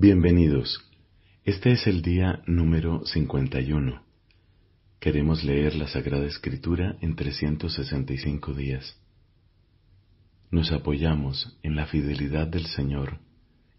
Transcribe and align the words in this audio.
Bienvenidos. 0.00 0.88
Este 1.42 1.72
es 1.72 1.88
el 1.88 2.02
día 2.02 2.40
número 2.46 3.04
51. 3.04 4.00
Queremos 5.00 5.42
leer 5.42 5.74
la 5.74 5.88
Sagrada 5.88 6.24
Escritura 6.24 6.96
en 7.00 7.16
365 7.16 8.54
días. 8.54 8.96
Nos 10.52 10.70
apoyamos 10.70 11.58
en 11.64 11.74
la 11.74 11.86
fidelidad 11.86 12.46
del 12.46 12.66
Señor, 12.66 13.18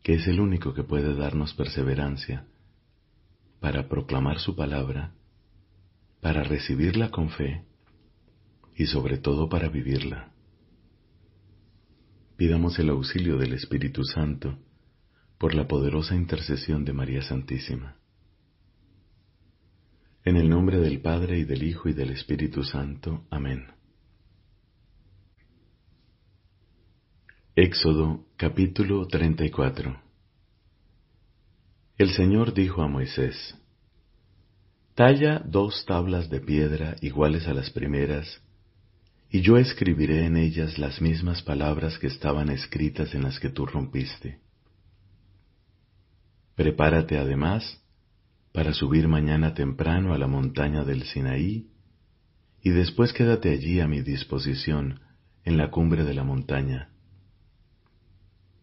que 0.04 0.16
es 0.16 0.28
el 0.28 0.42
único 0.42 0.74
que 0.74 0.84
puede 0.84 1.16
darnos 1.16 1.54
perseverancia 1.54 2.48
para 3.62 3.88
proclamar 3.88 4.40
su 4.40 4.58
palabra, 4.58 5.14
para 6.20 6.44
recibirla 6.44 7.12
con 7.12 7.30
fe 7.30 7.64
y 8.76 8.88
sobre 8.88 9.20
todo 9.20 9.48
para 9.48 9.70
vivirla. 9.70 10.34
Pidamos 12.36 12.78
el 12.78 12.90
auxilio 12.90 13.38
del 13.38 13.54
Espíritu 13.54 14.04
Santo 14.04 14.60
por 15.40 15.56
la 15.56 15.68
poderosa 15.68 16.16
intercesión 16.16 16.84
de 16.84 16.92
María 16.92 17.22
Santísima. 17.22 17.96
En 20.26 20.36
el 20.36 20.50
nombre 20.50 20.80
del 20.80 21.00
Padre 21.00 21.40
y 21.40 21.46
del 21.46 21.64
Hijo 21.64 21.88
y 21.88 21.94
del 21.94 22.10
Espíritu 22.10 22.62
Santo. 22.62 23.26
Amén. 23.32 23.68
Éxodo 27.56 28.26
capítulo 28.36 29.08
34 29.08 30.02
El 31.98 32.10
Señor 32.10 32.54
dijo 32.54 32.82
a 32.82 32.90
Moisés, 32.90 33.58
Talla 34.94 35.40
dos 35.46 35.86
tablas 35.86 36.30
de 36.30 36.42
piedra 36.42 36.98
iguales 37.00 37.48
a 37.48 37.54
las 37.54 37.70
primeras, 37.70 38.42
y 39.32 39.40
yo 39.40 39.58
escribiré 39.58 40.26
en 40.26 40.36
ellas 40.36 40.78
las 40.78 41.02
mismas 41.02 41.42
palabras 41.44 41.98
que 41.98 42.08
estaban 42.08 42.50
escritas 42.50 43.16
en 43.16 43.24
las 43.24 43.40
que 43.40 43.50
tú 43.50 43.66
rompiste. 43.66 44.49
Prepárate 46.60 47.18
además 47.18 47.82
para 48.52 48.74
subir 48.74 49.08
mañana 49.08 49.54
temprano 49.54 50.14
a 50.14 50.18
la 50.18 50.28
montaña 50.28 50.84
del 50.84 51.04
Sinaí, 51.04 51.70
y 52.62 52.72
después 52.72 53.14
quédate 53.14 53.52
allí 53.52 53.80
a 53.80 53.88
mi 53.88 54.02
disposición 54.02 55.00
en 55.46 55.56
la 55.56 55.72
cumbre 55.72 56.04
de 56.04 56.14
la 56.14 56.26
montaña. 56.26 56.90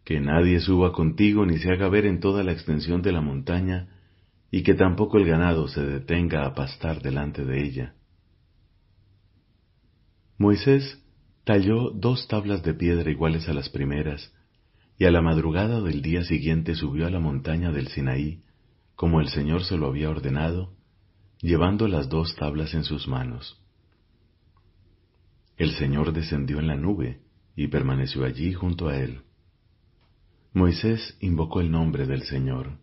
Que 0.05 0.21
nadie 0.21 0.61
suba 0.61 0.93
contigo 0.93 1.47
ni 1.47 1.57
se 1.57 1.73
haga 1.73 1.89
ver 1.89 2.05
en 2.05 2.21
toda 2.21 2.45
la 2.45 2.53
extensión 2.53 3.01
de 3.01 3.13
la 3.13 3.23
montaña, 3.23 3.89
y 4.51 4.63
que 4.63 4.75
tampoco 4.75 5.17
el 5.17 5.25
ganado 5.25 5.67
se 5.67 5.81
detenga 5.81 6.45
a 6.45 6.55
pastar 6.55 7.01
delante 7.01 7.47
de 7.47 7.65
ella. 7.65 7.95
Moisés 10.37 11.03
talló 11.45 11.93
dos 11.93 12.29
tablas 12.29 12.63
de 12.63 12.75
piedra 12.75 13.11
iguales 13.11 13.49
a 13.49 13.55
las 13.55 13.71
primeras, 13.71 14.36
y 14.99 15.05
a 15.05 15.11
la 15.11 15.21
madrugada 15.21 15.81
del 15.81 16.01
día 16.01 16.25
siguiente 16.25 16.75
subió 16.75 17.07
a 17.07 17.11
la 17.11 17.21
montaña 17.21 17.71
del 17.71 17.89
Sinaí, 17.89 18.43
como 18.95 19.21
el 19.21 19.29
Señor 19.29 19.65
se 19.65 19.77
lo 19.77 19.87
había 19.87 20.09
ordenado, 20.09 20.73
llevando 21.41 21.87
las 21.87 22.09
dos 22.09 22.35
tablas 22.37 22.73
en 22.73 22.85
sus 22.85 23.07
manos. 23.07 23.61
El 25.59 25.73
Señor 25.73 26.13
descendió 26.13 26.59
en 26.59 26.67
la 26.67 26.77
nube 26.77 27.21
y 27.55 27.69
permaneció 27.69 28.25
allí 28.25 28.53
junto 28.53 28.89
a 28.89 28.97
él. 28.99 29.23
Moisés 30.53 31.17
invocó 31.21 31.61
el 31.61 31.71
nombre 31.71 32.07
del 32.07 32.23
Señor. 32.23 32.79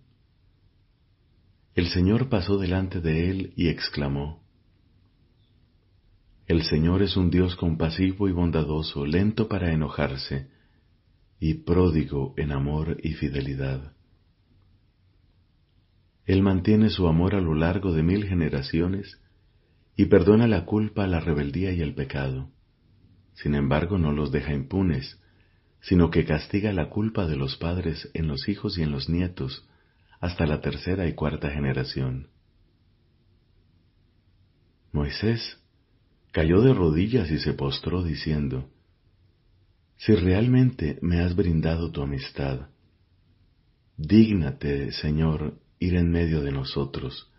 El 1.74 1.88
Señor 1.88 2.30
pasó 2.30 2.60
delante 2.60 3.02
de 3.02 3.32
él 3.32 3.54
y 3.56 3.70
exclamó, 3.70 4.44
El 6.46 6.64
Señor 6.64 7.02
es 7.02 7.18
un 7.18 7.32
Dios 7.32 7.56
compasivo 7.56 8.28
y 8.30 8.32
bondadoso, 8.32 9.08
lento 9.08 9.48
para 9.48 9.72
enojarse, 9.72 10.52
y 11.46 11.56
pródigo 11.56 12.34
en 12.38 12.54
amor 12.54 12.96
y 13.04 13.16
fidelidad. 13.16 13.92
Él 16.26 16.42
mantiene 16.42 16.90
su 16.90 17.06
amor 17.06 17.36
a 17.36 17.42
lo 17.42 17.54
largo 17.54 17.92
de 17.92 18.02
mil 18.02 18.26
generaciones 18.26 19.20
y 19.98 20.06
perdona 20.06 20.48
la 20.48 20.64
culpa, 20.64 21.06
la 21.06 21.20
rebeldía 21.20 21.74
y 21.74 21.82
el 21.82 21.96
pecado. 21.96 22.50
Sin 23.34 23.56
embargo, 23.56 23.98
no 23.98 24.14
los 24.14 24.32
deja 24.32 24.54
impunes, 24.54 25.20
sino 25.82 26.12
que 26.12 26.24
castiga 26.24 26.72
la 26.72 26.88
culpa 26.88 27.28
de 27.28 27.36
los 27.36 27.58
padres 27.58 28.10
en 28.14 28.30
los 28.30 28.48
hijos 28.48 28.78
y 28.78 28.84
en 28.84 28.92
los 28.92 29.10
nietos 29.10 29.68
hasta 30.22 30.46
la 30.46 30.62
tercera 30.62 31.10
y 31.10 31.14
cuarta 31.14 31.50
generación. 31.50 32.30
Moisés 34.94 35.62
cayó 36.32 36.62
de 36.62 36.74
rodillas 36.74 37.30
y 37.32 37.40
se 37.40 37.52
postró 37.52 38.02
diciendo, 38.02 38.70
si 40.06 40.14
realmente 40.16 41.00
me 41.02 41.22
has 41.22 41.34
brindado 41.34 41.90
tu 41.90 42.02
amistad, 42.02 42.68
dígnate, 43.96 44.92
Señor, 44.92 45.62
ir 45.80 45.96
en 45.96 46.12
medio 46.12 46.42
de 46.42 46.52
nosotros. 46.52 47.32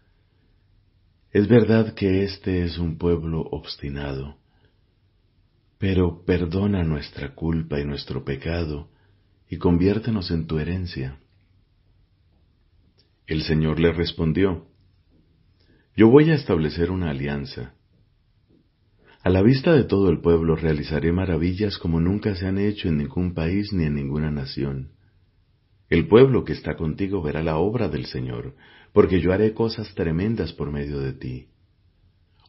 Es 1.30 1.46
verdad 1.46 1.92
que 1.92 2.24
este 2.24 2.64
es 2.64 2.78
un 2.78 2.96
pueblo 2.96 3.42
obstinado, 3.42 4.38
pero 5.76 6.24
perdona 6.24 6.84
nuestra 6.84 7.34
culpa 7.34 7.80
y 7.80 7.84
nuestro 7.84 8.24
pecado 8.24 8.88
y 9.50 9.58
conviértenos 9.58 10.30
en 10.30 10.46
tu 10.46 10.58
herencia. 10.58 11.18
El 13.26 13.42
Señor 13.42 13.78
le 13.78 13.92
respondió, 13.92 14.68
Yo 15.94 16.08
voy 16.08 16.30
a 16.30 16.34
establecer 16.34 16.90
una 16.90 17.10
alianza 17.10 17.74
a 19.24 19.30
la 19.30 19.40
vista 19.40 19.72
de 19.72 19.84
todo 19.84 20.10
el 20.10 20.20
pueblo 20.20 20.54
realizaré 20.54 21.10
maravillas 21.10 21.78
como 21.78 21.98
nunca 21.98 22.34
se 22.34 22.46
han 22.46 22.58
hecho 22.58 22.88
en 22.88 22.98
ningún 22.98 23.32
país 23.32 23.72
ni 23.72 23.84
en 23.84 23.94
ninguna 23.94 24.30
nación. 24.30 24.90
El 25.88 26.08
pueblo 26.08 26.44
que 26.44 26.52
está 26.52 26.76
contigo 26.76 27.22
verá 27.22 27.42
la 27.42 27.56
obra 27.56 27.88
del 27.88 28.04
Señor, 28.04 28.54
porque 28.92 29.22
yo 29.22 29.32
haré 29.32 29.54
cosas 29.54 29.94
tremendas 29.94 30.52
por 30.52 30.70
medio 30.70 31.00
de 31.00 31.14
ti. 31.14 31.46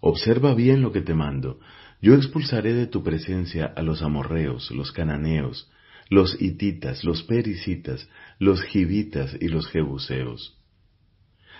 Observa 0.01 0.53
bien 0.53 0.81
lo 0.81 0.91
que 0.91 0.99
te 0.99 1.13
mando. 1.13 1.61
Yo 2.01 2.13
expulsaré 2.13 2.73
de 2.73 2.87
tu 2.87 3.03
presencia 3.03 3.67
a 3.67 3.81
los 3.81 4.01
amorreos, 4.01 4.69
los 4.71 4.91
cananeos, 4.91 5.71
los 6.09 6.41
hititas, 6.41 7.05
los 7.05 7.23
pericitas, 7.23 8.09
los 8.37 8.61
gibitas 8.61 9.33
y 9.39 9.47
los 9.47 9.65
jebuseos. 9.69 10.61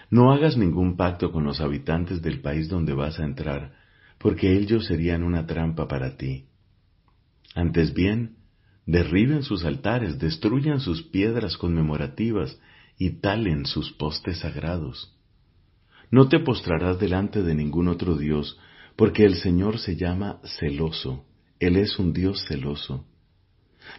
No 0.10 0.34
hagas 0.34 0.58
ningún 0.58 0.98
pacto 0.98 1.32
con 1.32 1.46
los 1.46 1.62
habitantes 1.62 2.22
del 2.22 2.42
país 2.42 2.68
donde 2.68 2.94
vas 2.94 3.18
a 3.18 3.24
entrar, 3.24 3.85
porque 4.26 4.58
ellos 4.58 4.88
serían 4.88 5.22
una 5.22 5.46
trampa 5.46 5.88
para 5.88 6.18
ti. 6.18 6.46
Antes 7.54 7.94
bien, 7.94 8.38
derriben 8.88 9.44
sus 9.44 9.64
altares, 9.64 10.18
destruyan 10.18 10.80
sus 10.80 11.04
piedras 11.04 11.58
conmemorativas 11.58 12.60
y 12.98 13.20
talen 13.20 13.68
sus 13.68 13.92
postes 13.92 14.40
sagrados. 14.40 15.16
No 16.10 16.28
te 16.28 16.40
postrarás 16.40 16.98
delante 16.98 17.44
de 17.44 17.54
ningún 17.54 17.88
otro 17.88 18.18
Dios, 18.18 18.60
porque 18.96 19.26
el 19.26 19.36
Señor 19.36 19.78
se 19.78 19.96
llama 19.96 20.40
celoso, 20.60 21.24
Él 21.60 21.78
es 21.78 22.00
un 22.00 22.12
Dios 22.12 22.44
celoso. 22.48 23.06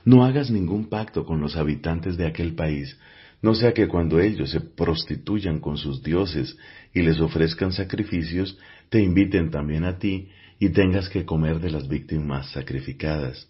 No 0.04 0.24
hagas 0.24 0.50
ningún 0.50 0.88
pacto 0.88 1.24
con 1.24 1.40
los 1.40 1.54
habitantes 1.54 2.16
de 2.16 2.26
aquel 2.26 2.56
país, 2.56 2.98
no 3.42 3.54
sea 3.54 3.72
que 3.72 3.88
cuando 3.88 4.20
ellos 4.20 4.50
se 4.50 4.60
prostituyan 4.60 5.60
con 5.60 5.76
sus 5.76 6.02
dioses 6.02 6.56
y 6.92 7.02
les 7.02 7.20
ofrezcan 7.20 7.72
sacrificios, 7.72 8.58
te 8.88 9.02
inviten 9.02 9.50
también 9.50 9.84
a 9.84 9.98
ti 9.98 10.28
y 10.58 10.70
tengas 10.70 11.08
que 11.08 11.24
comer 11.24 11.60
de 11.60 11.70
las 11.70 11.88
víctimas 11.88 12.50
sacrificadas. 12.52 13.48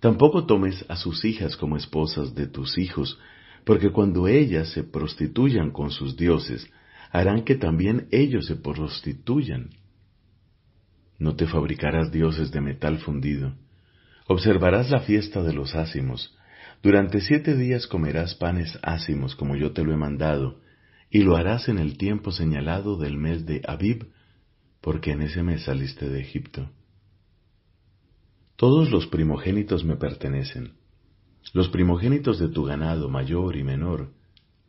Tampoco 0.00 0.46
tomes 0.46 0.84
a 0.88 0.96
sus 0.96 1.24
hijas 1.24 1.56
como 1.56 1.76
esposas 1.76 2.34
de 2.34 2.46
tus 2.46 2.78
hijos, 2.78 3.18
porque 3.64 3.90
cuando 3.90 4.28
ellas 4.28 4.70
se 4.70 4.84
prostituyan 4.84 5.70
con 5.70 5.90
sus 5.90 6.16
dioses, 6.16 6.70
harán 7.10 7.42
que 7.42 7.56
también 7.56 8.06
ellos 8.10 8.46
se 8.46 8.56
prostituyan. 8.56 9.70
No 11.18 11.34
te 11.34 11.46
fabricarás 11.46 12.12
dioses 12.12 12.52
de 12.52 12.60
metal 12.60 12.98
fundido. 12.98 13.54
Observarás 14.26 14.90
la 14.90 15.00
fiesta 15.00 15.42
de 15.42 15.52
los 15.52 15.74
ácimos. 15.74 16.37
Durante 16.82 17.20
siete 17.20 17.56
días 17.56 17.86
comerás 17.86 18.34
panes 18.34 18.78
ácimos 18.82 19.34
como 19.34 19.56
yo 19.56 19.72
te 19.72 19.82
lo 19.82 19.92
he 19.92 19.96
mandado, 19.96 20.60
y 21.10 21.22
lo 21.22 21.36
harás 21.36 21.68
en 21.68 21.78
el 21.78 21.96
tiempo 21.96 22.30
señalado 22.30 22.96
del 22.96 23.16
mes 23.16 23.46
de 23.46 23.62
Abib, 23.66 24.12
porque 24.80 25.12
en 25.12 25.22
ese 25.22 25.42
mes 25.42 25.64
saliste 25.64 26.08
de 26.08 26.20
Egipto. 26.20 26.70
Todos 28.56 28.90
los 28.90 29.06
primogénitos 29.06 29.84
me 29.84 29.96
pertenecen, 29.96 30.74
los 31.52 31.68
primogénitos 31.68 32.38
de 32.38 32.48
tu 32.48 32.64
ganado 32.64 33.08
mayor 33.08 33.56
y 33.56 33.64
menor, 33.64 34.12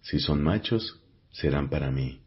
si 0.01 0.19
son 0.19 0.41
machos, 0.43 1.01
serán 1.31 1.69
para 1.69 1.91
mí. 1.91 2.21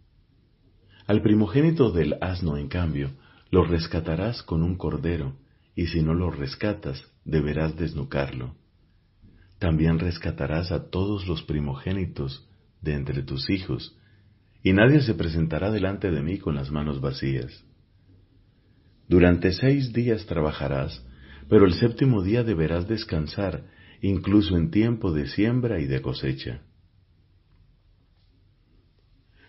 Al 1.07 1.23
primogénito 1.23 1.91
del 1.91 2.17
asno, 2.21 2.57
en 2.57 2.69
cambio, 2.69 3.11
lo 3.51 3.65
rescatarás 3.65 4.43
con 4.43 4.63
un 4.63 4.77
cordero, 4.77 5.37
y 5.75 5.87
si 5.87 6.03
no 6.03 6.15
lo 6.15 6.31
rescatas, 6.31 7.03
deberás 7.25 7.77
desnucarlo. 7.77 8.55
También 9.63 10.01
rescatarás 10.01 10.73
a 10.73 10.91
todos 10.91 11.29
los 11.29 11.45
primogénitos 11.45 12.49
de 12.81 12.95
entre 12.95 13.23
tus 13.23 13.49
hijos, 13.49 13.97
y 14.61 14.73
nadie 14.73 15.03
se 15.03 15.15
presentará 15.15 15.71
delante 15.71 16.11
de 16.11 16.21
mí 16.21 16.39
con 16.39 16.57
las 16.57 16.73
manos 16.73 17.01
vacías. 17.01 17.65
Durante 19.07 19.53
seis 19.53 19.93
días 19.93 20.27
trabajarás, 20.27 21.07
pero 21.49 21.65
el 21.65 21.75
séptimo 21.75 22.23
día 22.23 22.43
deberás 22.43 22.89
descansar, 22.89 23.63
incluso 24.01 24.57
en 24.57 24.73
tiempo 24.73 25.13
de 25.13 25.29
siembra 25.29 25.79
y 25.79 25.87
de 25.87 26.03
cosecha. 26.03 26.63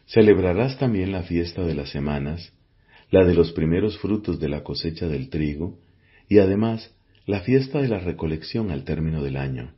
Celebrarás 0.06 0.78
también 0.78 1.12
la 1.12 1.24
fiesta 1.24 1.64
de 1.64 1.74
las 1.74 1.90
semanas, 1.90 2.54
la 3.10 3.26
de 3.26 3.34
los 3.34 3.52
primeros 3.52 3.98
frutos 3.98 4.40
de 4.40 4.50
la 4.50 4.62
cosecha 4.62 5.08
del 5.08 5.32
trigo, 5.32 5.80
y 6.30 6.38
además 6.38 6.96
la 7.26 7.42
fiesta 7.42 7.82
de 7.82 7.88
la 7.88 7.98
recolección 7.98 8.70
al 8.70 8.84
término 8.84 9.24
del 9.24 9.38
año. 9.38 9.74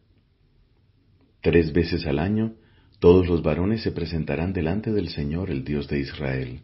Tres 1.45 1.73
veces 1.73 2.07
al 2.07 2.17
año 2.17 2.55
todos 2.97 3.27
los 3.27 3.43
varones 3.43 3.83
se 3.83 3.91
presentarán 3.91 4.51
delante 4.51 4.91
del 4.91 5.09
Señor, 5.09 5.51
el 5.51 5.63
Dios 5.63 5.87
de 5.87 5.99
Israel. 5.99 6.61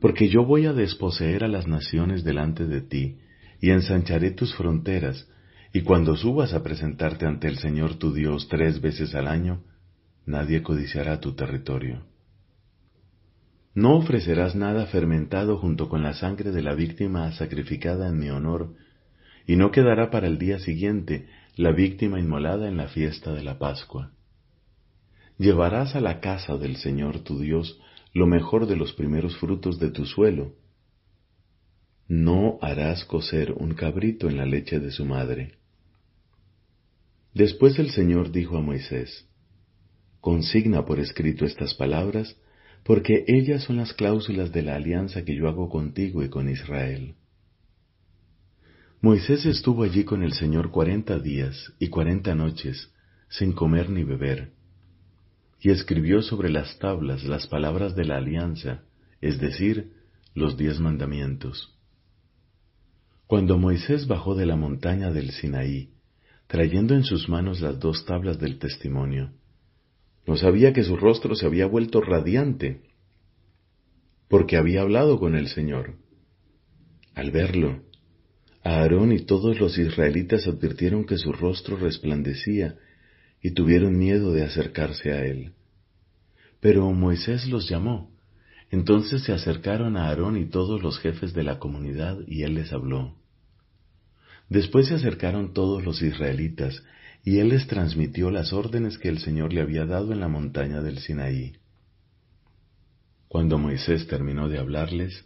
Porque 0.00 0.28
yo 0.28 0.44
voy 0.44 0.66
a 0.66 0.72
desposeer 0.72 1.42
a 1.42 1.48
las 1.48 1.66
naciones 1.66 2.22
delante 2.22 2.64
de 2.64 2.80
ti, 2.80 3.18
y 3.60 3.70
ensancharé 3.70 4.30
tus 4.30 4.54
fronteras, 4.54 5.28
y 5.72 5.80
cuando 5.80 6.14
subas 6.14 6.54
a 6.54 6.62
presentarte 6.62 7.26
ante 7.26 7.48
el 7.48 7.58
Señor 7.58 7.96
tu 7.96 8.14
Dios 8.14 8.46
tres 8.48 8.80
veces 8.80 9.16
al 9.16 9.26
año, 9.26 9.64
nadie 10.26 10.62
codiciará 10.62 11.18
tu 11.18 11.34
territorio. 11.34 12.06
No 13.74 13.96
ofrecerás 13.96 14.54
nada 14.54 14.86
fermentado 14.86 15.58
junto 15.58 15.88
con 15.88 16.04
la 16.04 16.14
sangre 16.14 16.52
de 16.52 16.62
la 16.62 16.76
víctima 16.76 17.32
sacrificada 17.32 18.10
en 18.10 18.20
mi 18.20 18.30
honor, 18.30 18.76
y 19.44 19.56
no 19.56 19.72
quedará 19.72 20.08
para 20.08 20.28
el 20.28 20.38
día 20.38 20.60
siguiente 20.60 21.26
la 21.54 21.72
víctima 21.72 22.18
inmolada 22.18 22.66
en 22.66 22.78
la 22.78 22.88
fiesta 22.88 23.32
de 23.34 23.42
la 23.42 23.58
Pascua. 23.58 24.12
Llevarás 25.36 25.94
a 25.94 26.00
la 26.00 26.20
casa 26.20 26.56
del 26.56 26.76
Señor 26.76 27.20
tu 27.20 27.40
Dios 27.40 27.78
lo 28.14 28.26
mejor 28.26 28.66
de 28.66 28.76
los 28.76 28.94
primeros 28.94 29.36
frutos 29.36 29.78
de 29.78 29.90
tu 29.90 30.06
suelo. 30.06 30.54
No 32.08 32.58
harás 32.62 33.04
cocer 33.04 33.52
un 33.52 33.74
cabrito 33.74 34.28
en 34.28 34.38
la 34.38 34.46
leche 34.46 34.80
de 34.80 34.90
su 34.90 35.04
madre. 35.04 35.56
Después 37.34 37.78
el 37.78 37.90
Señor 37.90 38.30
dijo 38.32 38.56
a 38.56 38.62
Moisés, 38.62 39.28
Consigna 40.20 40.86
por 40.86 41.00
escrito 41.00 41.44
estas 41.44 41.74
palabras, 41.74 42.36
porque 42.84 43.24
ellas 43.26 43.64
son 43.64 43.76
las 43.76 43.92
cláusulas 43.92 44.52
de 44.52 44.62
la 44.62 44.76
alianza 44.76 45.24
que 45.24 45.36
yo 45.36 45.48
hago 45.48 45.68
contigo 45.68 46.22
y 46.22 46.28
con 46.28 46.48
Israel. 46.48 47.14
Moisés 49.04 49.44
estuvo 49.46 49.82
allí 49.82 50.04
con 50.04 50.22
el 50.22 50.32
Señor 50.32 50.70
cuarenta 50.70 51.18
días 51.18 51.72
y 51.80 51.88
cuarenta 51.88 52.36
noches, 52.36 52.88
sin 53.28 53.52
comer 53.52 53.90
ni 53.90 54.04
beber, 54.04 54.52
y 55.60 55.70
escribió 55.70 56.22
sobre 56.22 56.50
las 56.50 56.78
tablas 56.78 57.24
las 57.24 57.48
palabras 57.48 57.96
de 57.96 58.04
la 58.04 58.18
alianza, 58.18 58.84
es 59.20 59.40
decir, 59.40 59.94
los 60.36 60.56
diez 60.56 60.78
mandamientos. 60.78 61.76
Cuando 63.26 63.58
Moisés 63.58 64.06
bajó 64.06 64.36
de 64.36 64.46
la 64.46 64.54
montaña 64.54 65.10
del 65.10 65.32
Sinaí, 65.32 65.90
trayendo 66.46 66.94
en 66.94 67.02
sus 67.02 67.28
manos 67.28 67.60
las 67.60 67.80
dos 67.80 68.04
tablas 68.04 68.38
del 68.38 68.60
testimonio, 68.60 69.32
no 70.28 70.36
sabía 70.36 70.72
que 70.72 70.84
su 70.84 70.96
rostro 70.96 71.34
se 71.34 71.44
había 71.44 71.66
vuelto 71.66 72.02
radiante, 72.02 72.82
porque 74.28 74.56
había 74.56 74.82
hablado 74.82 75.18
con 75.18 75.34
el 75.34 75.48
Señor. 75.48 75.96
Al 77.16 77.32
verlo, 77.32 77.82
Aarón 78.64 79.12
y 79.12 79.20
todos 79.20 79.58
los 79.58 79.76
israelitas 79.76 80.46
advirtieron 80.46 81.04
que 81.04 81.18
su 81.18 81.32
rostro 81.32 81.76
resplandecía 81.76 82.76
y 83.42 83.52
tuvieron 83.52 83.98
miedo 83.98 84.32
de 84.32 84.44
acercarse 84.44 85.12
a 85.12 85.24
él. 85.24 85.52
Pero 86.60 86.90
Moisés 86.92 87.48
los 87.48 87.68
llamó. 87.68 88.12
Entonces 88.70 89.22
se 89.24 89.32
acercaron 89.32 89.96
a 89.96 90.08
Aarón 90.08 90.36
y 90.38 90.46
todos 90.46 90.80
los 90.82 90.98
jefes 91.00 91.34
de 91.34 91.42
la 91.42 91.58
comunidad 91.58 92.18
y 92.26 92.44
él 92.44 92.54
les 92.54 92.72
habló. 92.72 93.16
Después 94.48 94.88
se 94.88 94.94
acercaron 94.94 95.52
todos 95.52 95.84
los 95.84 96.00
israelitas 96.00 96.82
y 97.24 97.38
él 97.38 97.48
les 97.48 97.66
transmitió 97.66 98.30
las 98.30 98.52
órdenes 98.52 98.98
que 98.98 99.08
el 99.08 99.18
Señor 99.18 99.52
le 99.52 99.60
había 99.60 99.86
dado 99.86 100.12
en 100.12 100.20
la 100.20 100.28
montaña 100.28 100.80
del 100.82 100.98
Sinaí. 100.98 101.54
Cuando 103.28 103.58
Moisés 103.58 104.06
terminó 104.06 104.48
de 104.48 104.58
hablarles, 104.58 105.24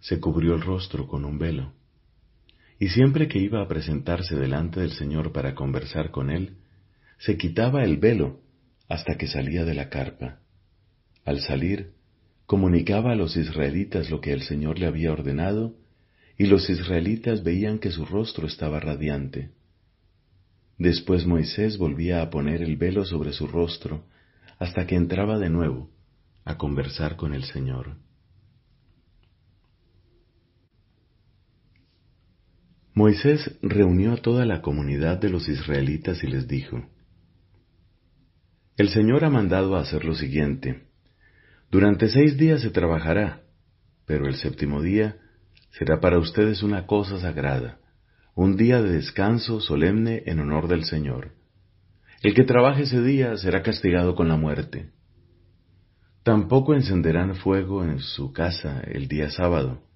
se 0.00 0.20
cubrió 0.20 0.54
el 0.54 0.60
rostro 0.60 1.06
con 1.06 1.24
un 1.24 1.38
velo. 1.38 1.77
Y 2.78 2.88
siempre 2.88 3.28
que 3.28 3.38
iba 3.38 3.60
a 3.60 3.68
presentarse 3.68 4.36
delante 4.36 4.80
del 4.80 4.92
Señor 4.92 5.32
para 5.32 5.54
conversar 5.54 6.10
con 6.10 6.30
él, 6.30 6.58
se 7.18 7.36
quitaba 7.36 7.82
el 7.84 7.96
velo 7.96 8.40
hasta 8.88 9.16
que 9.16 9.26
salía 9.26 9.64
de 9.64 9.74
la 9.74 9.88
carpa. 9.88 10.38
Al 11.24 11.40
salir, 11.40 11.92
comunicaba 12.46 13.12
a 13.12 13.16
los 13.16 13.36
israelitas 13.36 14.10
lo 14.10 14.20
que 14.20 14.32
el 14.32 14.42
Señor 14.42 14.78
le 14.78 14.86
había 14.86 15.12
ordenado, 15.12 15.74
y 16.38 16.46
los 16.46 16.70
israelitas 16.70 17.42
veían 17.42 17.80
que 17.80 17.90
su 17.90 18.06
rostro 18.06 18.46
estaba 18.46 18.78
radiante. 18.78 19.50
Después 20.78 21.26
Moisés 21.26 21.76
volvía 21.76 22.22
a 22.22 22.30
poner 22.30 22.62
el 22.62 22.76
velo 22.76 23.04
sobre 23.04 23.32
su 23.32 23.48
rostro 23.48 24.04
hasta 24.60 24.86
que 24.86 24.94
entraba 24.94 25.38
de 25.38 25.50
nuevo 25.50 25.90
a 26.44 26.56
conversar 26.56 27.16
con 27.16 27.34
el 27.34 27.42
Señor. 27.44 27.96
Moisés 32.98 33.56
reunió 33.62 34.14
a 34.14 34.16
toda 34.16 34.44
la 34.44 34.60
comunidad 34.60 35.18
de 35.18 35.28
los 35.28 35.48
israelitas 35.48 36.24
y 36.24 36.26
les 36.26 36.48
dijo, 36.48 36.84
El 38.76 38.88
Señor 38.88 39.24
ha 39.24 39.30
mandado 39.30 39.76
a 39.76 39.82
hacer 39.82 40.04
lo 40.04 40.16
siguiente. 40.16 40.82
Durante 41.70 42.08
seis 42.08 42.36
días 42.36 42.60
se 42.60 42.70
trabajará, 42.70 43.42
pero 44.04 44.26
el 44.26 44.34
séptimo 44.34 44.82
día 44.82 45.16
será 45.78 46.00
para 46.00 46.18
ustedes 46.18 46.64
una 46.64 46.86
cosa 46.86 47.20
sagrada 47.20 47.78
un 48.34 48.56
día 48.56 48.82
de 48.82 48.90
descanso 48.90 49.60
solemne 49.60 50.24
en 50.26 50.40
honor 50.40 50.66
del 50.66 50.84
Señor. 50.84 51.34
El 52.22 52.34
que 52.34 52.42
trabaje 52.42 52.82
ese 52.82 53.00
día 53.00 53.36
será 53.36 53.62
castigado 53.62 54.16
con 54.16 54.26
la 54.26 54.36
muerte. 54.36 54.90
Tampoco 56.24 56.74
encenderán 56.74 57.36
fuego 57.36 57.84
en 57.84 58.00
su 58.00 58.32
casa 58.32 58.80
el 58.80 59.06
día 59.06 59.30
sábado. 59.30 59.87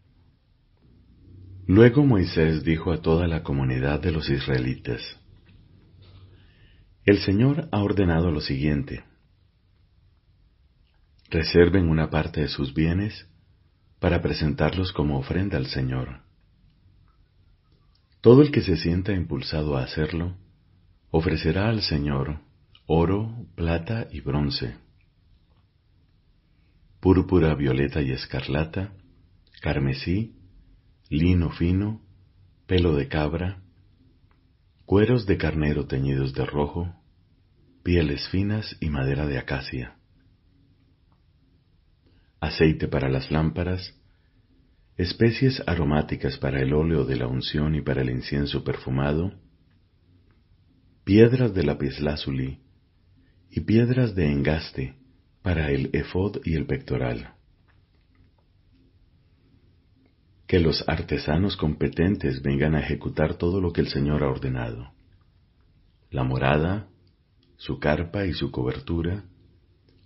Luego 1.67 2.05
Moisés 2.05 2.65
dijo 2.65 2.93
a 2.93 3.01
toda 3.01 3.29
la 3.29 3.43
comunidad 3.43 4.01
de 4.01 4.11
los 4.11 4.29
israelitas, 4.29 5.01
El 7.05 7.19
Señor 7.19 7.69
ha 7.71 7.83
ordenado 7.83 8.31
lo 8.31 8.41
siguiente, 8.41 9.05
reserven 11.31 11.89
una 11.89 12.11
parte 12.11 12.41
de 12.41 12.49
sus 12.49 12.75
bienes 12.75 13.29
para 14.01 14.21
presentarlos 14.21 14.93
como 14.93 15.19
ofrenda 15.19 15.57
al 15.57 15.67
Señor. 15.67 16.23
Todo 18.21 18.43
el 18.43 18.51
que 18.51 18.63
se 18.63 18.77
sienta 18.77 19.13
impulsado 19.13 19.77
a 19.77 19.85
hacerlo, 19.85 20.37
ofrecerá 21.11 21.69
al 21.69 21.83
Señor 21.83 22.41
oro, 22.87 23.47
plata 23.55 24.09
y 24.11 24.21
bronce, 24.21 24.75
púrpura, 27.01 27.55
violeta 27.55 28.03
y 28.03 28.11
escarlata, 28.11 28.93
carmesí, 29.61 30.42
lino 31.13 31.51
fino, 31.51 32.01
pelo 32.67 32.97
de 32.97 33.07
cabra, 33.07 33.63
cueros 34.87 35.27
de 35.27 35.37
carnero 35.37 35.87
teñidos 35.87 36.33
de 36.33 36.47
rojo, 36.47 36.91
pieles 37.83 38.27
finas 38.31 38.79
y 38.81 38.89
madera 38.89 39.27
de 39.27 39.37
acacia, 39.37 39.99
aceite 42.41 42.89
para 42.89 43.11
las 43.11 43.31
lámparas, 43.31 43.95
especies 44.97 45.63
aromáticas 45.67 46.39
para 46.39 46.63
el 46.63 46.73
óleo 46.73 47.05
de 47.05 47.17
la 47.17 47.27
unción 47.27 47.75
y 47.75 47.83
para 47.83 48.01
el 48.01 48.09
incienso 48.09 48.65
perfumado, 48.65 49.35
piedras 51.05 51.53
de 51.53 51.63
lapislázuli 51.63 52.61
y 53.51 53.61
piedras 53.61 54.15
de 54.15 54.33
engaste 54.33 54.95
para 55.43 55.71
el 55.73 55.91
efod 55.93 56.39
y 56.43 56.55
el 56.55 56.65
pectoral. 56.65 57.35
Que 60.53 60.61
los 60.61 60.87
artesanos 60.87 61.57
competentes 61.57 62.43
vengan 62.43 62.75
a 62.75 62.81
ejecutar 62.81 63.39
todo 63.39 63.59
lo 63.59 63.73
que 63.73 63.81
el 63.81 63.89
Señor 63.89 64.23
ha 64.23 64.29
ordenado. 64.29 64.93
La 66.11 66.25
morada, 66.25 66.89
su 67.57 67.79
carpa 67.79 68.27
y 68.27 68.35
su 68.35 68.51
cobertura, 68.51 69.25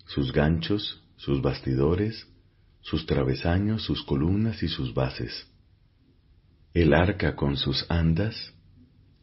sus 0.04 0.32
ganchos, 0.32 1.02
sus 1.16 1.42
bastidores, 1.42 2.28
sus 2.80 3.06
travesaños, 3.06 3.82
sus 3.82 4.04
columnas 4.04 4.62
y 4.62 4.68
sus 4.68 4.94
bases, 4.94 5.52
el 6.74 6.94
arca 6.94 7.34
con 7.34 7.56
sus 7.56 7.84
andas, 7.90 8.54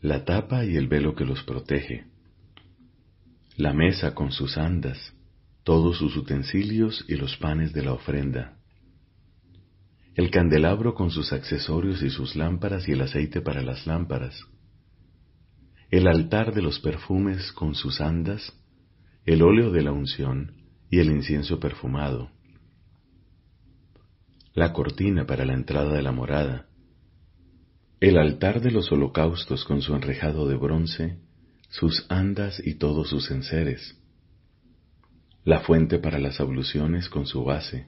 la 0.01 0.25
tapa 0.25 0.65
y 0.65 0.75
el 0.75 0.89
velo 0.89 1.15
que 1.15 1.23
los 1.23 1.41
protege, 1.43 2.05
la 3.55 3.71
mesa 3.71 4.13
con 4.13 4.33
sus 4.33 4.57
andas, 4.57 5.13
todos 5.63 5.99
sus 5.99 6.17
utensilios 6.17 7.05
y 7.07 7.15
los 7.15 7.37
panes 7.37 7.71
de 7.71 7.85
la 7.85 7.93
ofrenda, 7.93 8.57
el 10.15 10.29
candelabro 10.29 10.93
con 10.93 11.09
sus 11.09 11.33
accesorios 11.33 12.03
y 12.03 12.09
sus 12.09 12.35
lámparas 12.35 12.87
y 12.87 12.91
el 12.91 13.01
aceite 13.01 13.41
para 13.41 13.61
las 13.61 13.87
lámparas, 13.87 14.39
el 15.89 16.07
altar 16.07 16.53
de 16.53 16.61
los 16.61 16.79
perfumes 16.79 17.51
con 17.51 17.73
sus 17.73 17.99
andas, 17.99 18.53
el 19.25 19.41
óleo 19.41 19.71
de 19.71 19.81
la 19.81 19.91
unción 19.91 20.61
y 20.89 20.99
el 20.99 21.09
incienso 21.09 21.59
perfumado, 21.59 22.29
la 24.53 24.71
cortina 24.71 25.25
para 25.25 25.45
la 25.45 25.53
entrada 25.53 25.93
de 25.93 26.03
la 26.03 26.11
morada, 26.11 26.67
el 27.99 28.17
altar 28.17 28.61
de 28.61 28.69
los 28.69 28.91
holocaustos 28.91 29.65
con 29.65 29.81
su 29.81 29.95
enrejado 29.95 30.47
de 30.47 30.55
bronce, 30.55 31.17
sus 31.69 32.05
andas 32.09 32.61
y 32.63 32.75
todos 32.75 33.09
sus 33.09 33.31
enseres, 33.31 33.99
la 35.43 35.61
fuente 35.61 35.97
para 35.97 36.19
las 36.19 36.39
abluciones 36.39 37.09
con 37.09 37.25
su 37.25 37.43
base, 37.43 37.87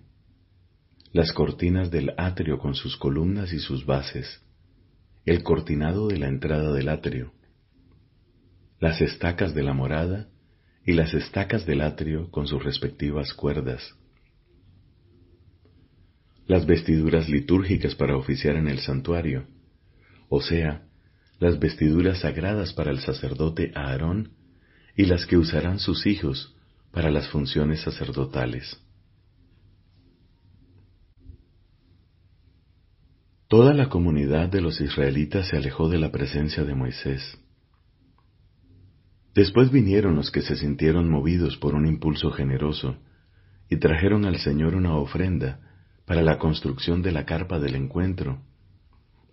las 1.16 1.32
cortinas 1.32 1.92
del 1.92 2.14
atrio 2.18 2.60
con 2.60 2.76
sus 2.76 2.98
columnas 2.98 3.54
y 3.54 3.60
sus 3.60 3.86
bases, 3.86 4.42
el 5.26 5.44
cortinado 5.44 6.10
de 6.10 6.18
la 6.18 6.28
entrada 6.28 6.74
del 6.74 6.90
atrio, 6.90 7.32
las 8.82 9.00
estacas 9.00 9.56
de 9.56 9.64
la 9.64 9.72
morada 9.72 10.28
y 10.86 10.92
las 10.92 11.14
estacas 11.14 11.66
del 11.66 11.80
atrio 11.80 12.30
con 12.32 12.48
sus 12.48 12.62
respectivas 12.62 13.34
cuerdas, 13.34 13.96
las 16.48 16.66
vestiduras 16.66 17.30
litúrgicas 17.30 17.96
para 17.96 18.18
oficiar 18.18 18.58
en 18.58 18.68
el 18.68 18.80
santuario, 18.80 19.48
o 20.28 20.42
sea, 20.42 20.84
las 21.40 21.58
vestiduras 21.60 22.20
sagradas 22.20 22.74
para 22.74 22.92
el 22.92 23.00
sacerdote 23.00 23.72
Aarón 23.74 24.34
y 24.98 25.06
las 25.06 25.26
que 25.26 25.38
usarán 25.38 25.80
sus 25.80 26.08
hijos 26.08 26.54
para 26.92 27.10
las 27.10 27.30
funciones 27.30 27.84
sacerdotales. 27.84 28.85
Toda 33.48 33.76
la 33.76 33.90
comunidad 33.90 34.50
de 34.50 34.60
los 34.60 34.82
israelitas 34.82 35.48
se 35.50 35.58
alejó 35.58 35.88
de 35.88 36.00
la 36.00 36.12
presencia 36.12 36.64
de 36.64 36.74
Moisés. 36.74 37.38
Después 39.36 39.72
vinieron 39.72 40.16
los 40.16 40.32
que 40.32 40.42
se 40.42 40.56
sintieron 40.56 41.10
movidos 41.10 41.56
por 41.58 41.76
un 41.76 41.86
impulso 41.86 42.32
generoso 42.32 42.98
y 43.70 43.78
trajeron 43.78 44.26
al 44.26 44.40
Señor 44.40 44.76
una 44.76 44.96
ofrenda 44.96 45.60
para 46.06 46.24
la 46.24 46.40
construcción 46.40 47.04
de 47.04 47.12
la 47.12 47.26
carpa 47.26 47.60
del 47.60 47.76
encuentro, 47.76 48.42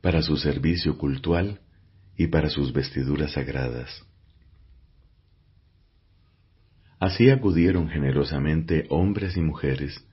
para 0.02 0.20
su 0.20 0.36
servicio 0.36 0.98
cultual 0.98 1.60
y 2.16 2.26
para 2.26 2.50
sus 2.50 2.72
vestiduras 2.72 3.32
sagradas. 3.32 4.04
Así 6.98 7.30
acudieron 7.30 7.88
generosamente 7.88 8.86
hombres 8.90 9.36
y 9.36 9.40
mujeres, 9.40 10.04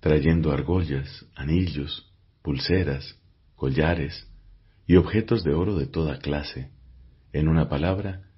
trayendo 0.00 0.52
argollas, 0.52 1.26
anillos, 1.34 2.12
pulseras, 2.46 3.20
collares 3.56 4.30
y 4.86 4.94
objetos 4.94 5.42
de 5.42 5.52
oro 5.52 5.76
de 5.76 5.88
toda 5.88 6.20
clase, 6.20 6.70
en 7.32 7.48
una 7.48 7.68
palabra, 7.68 8.30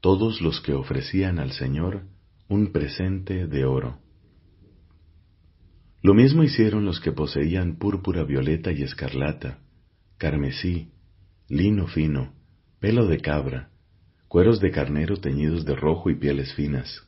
todos 0.00 0.40
los 0.40 0.62
que 0.62 0.72
ofrecían 0.72 1.38
al 1.38 1.52
Señor 1.52 2.06
un 2.48 2.72
presente 2.72 3.46
de 3.46 3.66
oro. 3.66 3.98
Lo 6.00 6.14
mismo 6.14 6.42
hicieron 6.42 6.86
los 6.86 7.00
que 7.00 7.12
poseían 7.12 7.76
púrpura 7.76 8.24
violeta 8.24 8.72
y 8.72 8.82
escarlata, 8.82 9.58
carmesí, 10.16 10.94
lino 11.46 11.86
fino, 11.86 12.32
pelo 12.80 13.06
de 13.06 13.18
cabra, 13.18 13.68
cueros 14.26 14.58
de 14.58 14.70
carnero 14.70 15.18
teñidos 15.18 15.66
de 15.66 15.76
rojo 15.76 16.08
y 16.08 16.14
pieles 16.14 16.54
finas. 16.54 17.06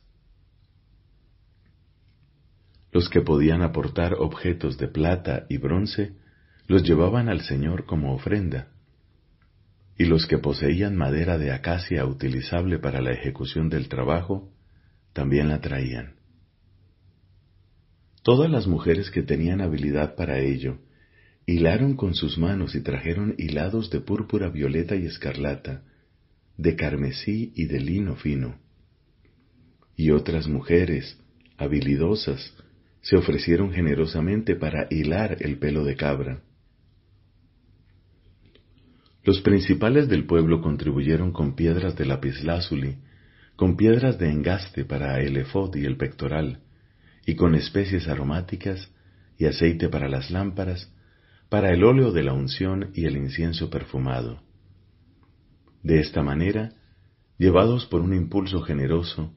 Los 2.91 3.09
que 3.09 3.21
podían 3.21 3.63
aportar 3.63 4.13
objetos 4.13 4.77
de 4.77 4.87
plata 4.87 5.47
y 5.49 5.57
bronce 5.57 6.26
los 6.67 6.83
llevaban 6.83 7.29
al 7.29 7.41
Señor 7.41 7.85
como 7.85 8.13
ofrenda, 8.13 8.67
y 9.97 10.05
los 10.05 10.27
que 10.27 10.37
poseían 10.37 10.95
madera 10.95 11.37
de 11.37 11.51
acacia 11.51 12.05
utilizable 12.05 12.77
para 12.77 13.01
la 13.01 13.11
ejecución 13.11 13.69
del 13.69 13.87
trabajo 13.87 14.51
también 15.13 15.49
la 15.49 15.59
traían. 15.59 16.15
Todas 18.21 18.51
las 18.51 18.67
mujeres 18.67 19.09
que 19.09 19.23
tenían 19.23 19.61
habilidad 19.61 20.15
para 20.15 20.39
ello, 20.39 20.79
hilaron 21.45 21.95
con 21.95 22.13
sus 22.13 22.37
manos 22.37 22.75
y 22.75 22.81
trajeron 22.81 23.33
hilados 23.37 23.89
de 23.89 24.01
púrpura 24.01 24.49
violeta 24.49 24.95
y 24.95 25.05
escarlata, 25.05 25.83
de 26.57 26.75
carmesí 26.75 27.53
y 27.55 27.65
de 27.65 27.79
lino 27.79 28.15
fino. 28.17 28.59
Y 29.95 30.11
otras 30.11 30.47
mujeres, 30.47 31.17
habilidosas, 31.57 32.53
se 33.01 33.15
ofrecieron 33.15 33.71
generosamente 33.71 34.55
para 34.55 34.87
hilar 34.89 35.37
el 35.39 35.57
pelo 35.57 35.85
de 35.85 35.95
cabra. 35.95 36.43
Los 39.27 39.41
principales 39.41 40.07
del 40.07 40.25
pueblo 40.25 40.61
contribuyeron 40.61 41.33
con 41.33 41.53
piedras 41.53 41.97
de 41.97 42.05
lapislázuli, 42.05 42.95
con 43.57 43.75
piedras 43.75 44.17
de 44.17 44.31
engaste 44.31 44.85
para 44.85 45.19
el 45.19 45.35
efod 45.35 45.75
y 45.75 45.83
el 45.83 45.97
pectoral, 45.97 46.61
y 47.25 47.35
con 47.35 47.53
especies 47.53 48.07
aromáticas 48.07 48.89
y 49.37 49.43
aceite 49.43 49.89
para 49.89 50.07
las 50.07 50.31
lámparas, 50.31 50.89
para 51.49 51.73
el 51.73 51.83
óleo 51.83 52.13
de 52.13 52.23
la 52.23 52.31
unción 52.31 52.91
y 52.93 53.03
el 53.03 53.17
incienso 53.17 53.69
perfumado. 53.69 54.43
De 55.83 55.99
esta 55.99 56.23
manera, 56.23 56.71
llevados 57.37 57.85
por 57.85 57.99
un 57.99 58.13
impulso 58.13 58.61
generoso, 58.61 59.33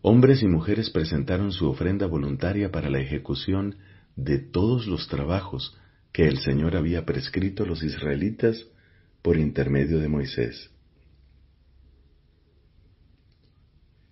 hombres 0.00 0.42
y 0.42 0.46
mujeres 0.46 0.88
presentaron 0.88 1.52
su 1.52 1.68
ofrenda 1.68 2.06
voluntaria 2.06 2.72
para 2.72 2.88
la 2.88 3.00
ejecución 3.00 3.76
de 4.16 4.38
todos 4.38 4.86
los 4.86 5.08
trabajos 5.08 5.76
que 6.10 6.26
el 6.26 6.38
Señor 6.38 6.74
había 6.74 7.04
prescrito 7.04 7.64
a 7.64 7.66
los 7.66 7.82
israelitas 7.82 8.66
por 9.26 9.38
intermedio 9.38 9.98
de 9.98 10.06
Moisés. 10.06 10.70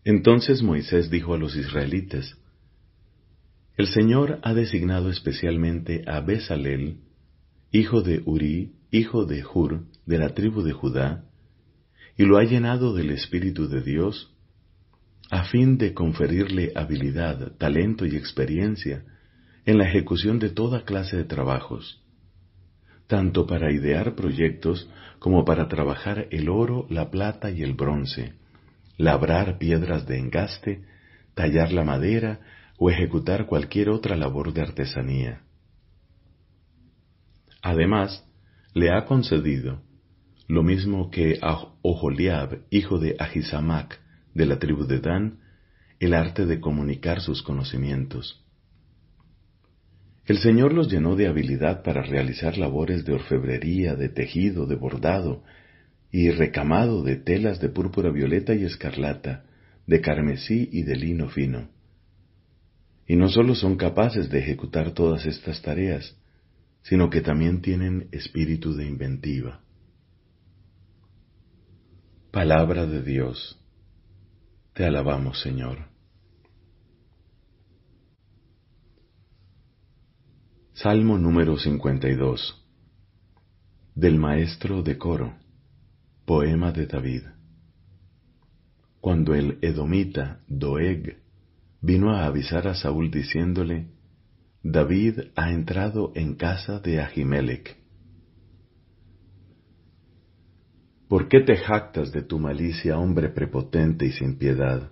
Entonces 0.02 0.60
Moisés 0.60 1.08
dijo 1.08 1.34
a 1.34 1.38
los 1.38 1.54
israelitas, 1.54 2.36
el 3.76 3.86
Señor 3.86 4.40
ha 4.42 4.54
designado 4.54 5.10
especialmente 5.10 6.02
a 6.08 6.18
Bezalel, 6.18 6.96
hijo 7.70 8.02
de 8.02 8.22
Uri, 8.26 8.72
hijo 8.90 9.24
de 9.24 9.44
Hur, 9.44 9.84
de 10.04 10.18
la 10.18 10.30
tribu 10.30 10.62
de 10.62 10.72
Judá, 10.72 11.30
y 12.16 12.24
lo 12.24 12.36
ha 12.36 12.42
llenado 12.42 12.92
del 12.92 13.10
Espíritu 13.10 13.68
de 13.68 13.82
Dios, 13.82 14.34
a 15.30 15.44
fin 15.44 15.78
de 15.78 15.94
conferirle 15.94 16.72
habilidad, 16.74 17.52
talento 17.56 18.04
y 18.04 18.16
experiencia 18.16 19.04
en 19.64 19.78
la 19.78 19.88
ejecución 19.88 20.40
de 20.40 20.50
toda 20.50 20.84
clase 20.84 21.16
de 21.16 21.24
trabajos, 21.24 22.03
tanto 23.14 23.46
para 23.46 23.70
idear 23.70 24.16
proyectos 24.16 24.90
como 25.20 25.44
para 25.44 25.68
trabajar 25.68 26.26
el 26.32 26.48
oro, 26.48 26.84
la 26.90 27.12
plata 27.12 27.48
y 27.48 27.62
el 27.62 27.74
bronce, 27.74 28.32
labrar 28.98 29.58
piedras 29.58 30.04
de 30.08 30.18
engaste, 30.18 30.82
tallar 31.34 31.72
la 31.72 31.84
madera, 31.84 32.40
o 32.76 32.90
ejecutar 32.90 33.46
cualquier 33.46 33.88
otra 33.88 34.16
labor 34.16 34.52
de 34.52 34.62
artesanía. 34.62 35.42
Además, 37.62 38.28
le 38.72 38.90
ha 38.90 39.04
concedido, 39.04 39.80
lo 40.48 40.64
mismo 40.64 41.12
que 41.12 41.38
a 41.40 41.68
Oholiab, 41.82 42.62
hijo 42.70 42.98
de 42.98 43.14
Ahisamac, 43.20 44.00
de 44.34 44.44
la 44.44 44.58
tribu 44.58 44.88
de 44.88 44.98
Dan, 44.98 45.38
el 46.00 46.14
arte 46.14 46.46
de 46.46 46.58
comunicar 46.58 47.20
sus 47.20 47.44
conocimientos. 47.44 48.43
El 50.26 50.38
Señor 50.38 50.72
los 50.72 50.90
llenó 50.90 51.16
de 51.16 51.26
habilidad 51.26 51.82
para 51.82 52.02
realizar 52.02 52.56
labores 52.56 53.04
de 53.04 53.12
orfebrería, 53.12 53.94
de 53.94 54.08
tejido, 54.08 54.66
de 54.66 54.74
bordado 54.74 55.42
y 56.10 56.30
recamado 56.30 57.02
de 57.02 57.16
telas 57.16 57.60
de 57.60 57.68
púrpura 57.68 58.10
violeta 58.10 58.54
y 58.54 58.64
escarlata, 58.64 59.44
de 59.86 60.00
carmesí 60.00 60.68
y 60.72 60.82
de 60.82 60.96
lino 60.96 61.28
fino. 61.28 61.68
Y 63.06 63.16
no 63.16 63.28
solo 63.28 63.54
son 63.54 63.76
capaces 63.76 64.30
de 64.30 64.38
ejecutar 64.38 64.92
todas 64.92 65.26
estas 65.26 65.60
tareas, 65.60 66.16
sino 66.82 67.10
que 67.10 67.20
también 67.20 67.60
tienen 67.60 68.08
espíritu 68.12 68.74
de 68.74 68.86
inventiva. 68.86 69.60
Palabra 72.30 72.86
de 72.86 73.02
Dios. 73.02 73.60
Te 74.72 74.84
alabamos, 74.84 75.40
Señor. 75.40 75.93
Salmo 80.76 81.18
número 81.18 81.56
52 81.56 82.66
del 83.94 84.18
maestro 84.18 84.82
de 84.82 84.98
coro, 84.98 85.34
poema 86.24 86.72
de 86.72 86.86
David. 86.86 87.22
Cuando 89.00 89.36
el 89.36 89.58
edomita 89.62 90.40
Doeg 90.48 91.22
vino 91.80 92.10
a 92.10 92.24
avisar 92.24 92.66
a 92.66 92.74
Saúl 92.74 93.12
diciéndole, 93.12 93.86
David 94.64 95.20
ha 95.36 95.52
entrado 95.52 96.10
en 96.16 96.34
casa 96.34 96.80
de 96.80 97.00
Ahimelech. 97.00 97.76
¿Por 101.06 101.28
qué 101.28 101.38
te 101.42 101.56
jactas 101.56 102.10
de 102.10 102.22
tu 102.22 102.40
malicia, 102.40 102.98
hombre 102.98 103.28
prepotente 103.28 104.06
y 104.06 104.10
sin 104.10 104.38
piedad? 104.38 104.90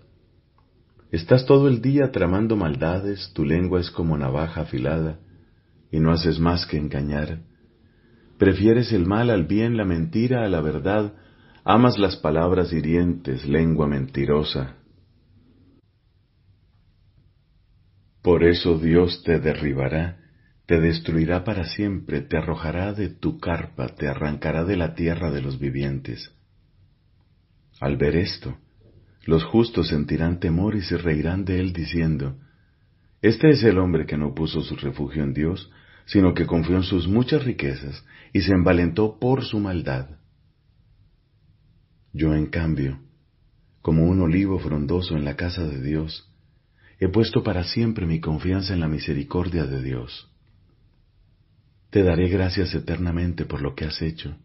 Estás 1.10 1.44
todo 1.44 1.66
el 1.66 1.82
día 1.82 2.12
tramando 2.12 2.56
maldades, 2.56 3.32
tu 3.34 3.44
lengua 3.44 3.80
es 3.80 3.90
como 3.90 4.16
navaja 4.16 4.60
afilada, 4.60 5.18
y 5.92 6.00
no 6.00 6.10
haces 6.10 6.40
más 6.40 6.66
que 6.66 6.78
engañar. 6.78 7.42
Prefieres 8.38 8.92
el 8.92 9.06
mal 9.06 9.30
al 9.30 9.46
bien, 9.46 9.76
la 9.76 9.84
mentira 9.84 10.44
a 10.44 10.48
la 10.48 10.60
verdad, 10.60 11.14
amas 11.64 11.98
las 11.98 12.16
palabras 12.16 12.72
hirientes, 12.72 13.46
lengua 13.46 13.86
mentirosa. 13.86 14.78
Por 18.22 18.42
eso 18.42 18.78
Dios 18.78 19.22
te 19.22 19.38
derribará, 19.38 20.18
te 20.66 20.80
destruirá 20.80 21.44
para 21.44 21.64
siempre, 21.64 22.22
te 22.22 22.38
arrojará 22.38 22.94
de 22.94 23.10
tu 23.10 23.38
carpa, 23.38 23.88
te 23.88 24.08
arrancará 24.08 24.64
de 24.64 24.76
la 24.76 24.94
tierra 24.94 25.30
de 25.30 25.42
los 25.42 25.58
vivientes. 25.58 26.32
Al 27.80 27.96
ver 27.96 28.16
esto, 28.16 28.56
Los 29.24 29.44
justos 29.44 29.88
sentirán 29.88 30.40
temor 30.40 30.74
y 30.74 30.82
se 30.82 30.98
reirán 30.98 31.44
de 31.44 31.60
él 31.60 31.72
diciendo, 31.72 32.38
Este 33.20 33.50
es 33.50 33.62
el 33.62 33.78
hombre 33.78 34.04
que 34.04 34.16
no 34.16 34.34
puso 34.34 34.62
su 34.62 34.74
refugio 34.74 35.22
en 35.22 35.32
Dios, 35.32 35.70
sino 36.06 36.34
que 36.34 36.46
confió 36.46 36.76
en 36.76 36.82
sus 36.82 37.08
muchas 37.08 37.44
riquezas 37.44 38.04
y 38.32 38.40
se 38.40 38.52
envalentó 38.52 39.18
por 39.18 39.44
su 39.44 39.58
maldad. 39.58 40.08
Yo, 42.12 42.34
en 42.34 42.46
cambio, 42.46 43.00
como 43.80 44.04
un 44.04 44.20
olivo 44.20 44.58
frondoso 44.58 45.16
en 45.16 45.24
la 45.24 45.36
casa 45.36 45.66
de 45.66 45.80
Dios, 45.80 46.30
he 46.98 47.08
puesto 47.08 47.42
para 47.42 47.64
siempre 47.64 48.06
mi 48.06 48.20
confianza 48.20 48.74
en 48.74 48.80
la 48.80 48.88
misericordia 48.88 49.64
de 49.64 49.82
Dios. 49.82 50.30
Te 51.90 52.02
daré 52.02 52.28
gracias 52.28 52.74
eternamente 52.74 53.44
por 53.44 53.60
lo 53.60 53.74
que 53.74 53.84
has 53.84 54.00
hecho, 54.00 54.36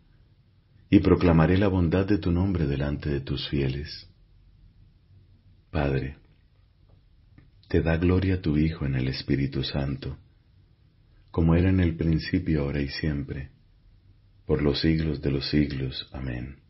y 0.89 0.99
proclamaré 0.99 1.57
la 1.57 1.67
bondad 1.67 2.05
de 2.05 2.17
tu 2.17 2.31
nombre 2.31 2.65
delante 2.65 3.09
de 3.09 3.19
tus 3.19 3.47
fieles. 3.49 4.09
Padre, 5.69 6.17
te 7.67 7.81
da 7.81 7.97
gloria 7.97 8.41
tu 8.41 8.57
Hijo 8.57 8.85
en 8.85 8.95
el 8.95 9.07
Espíritu 9.09 9.63
Santo, 9.63 10.17
como 11.37 11.53
era 11.53 11.69
en 11.69 11.79
el 11.79 11.95
principio, 11.95 12.63
ahora 12.63 12.81
y 12.81 12.87
siempre, 12.87 13.51
por 14.47 14.63
los 14.63 14.81
siglos 14.81 15.21
de 15.21 15.29
los 15.29 15.47
siglos. 15.47 16.09
Amén. 16.11 16.61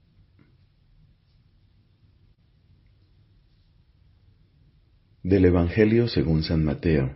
Del 5.24 5.46
Evangelio 5.46 6.10
según 6.10 6.44
San 6.44 6.66
Mateo, 6.66 7.16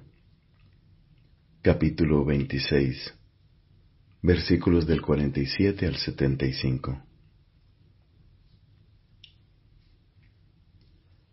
capítulo 1.62 2.24
26, 2.24 3.16
versículos 4.22 4.88
del 4.88 5.02
47 5.02 5.88
al 5.88 5.98
75. 5.98 7.04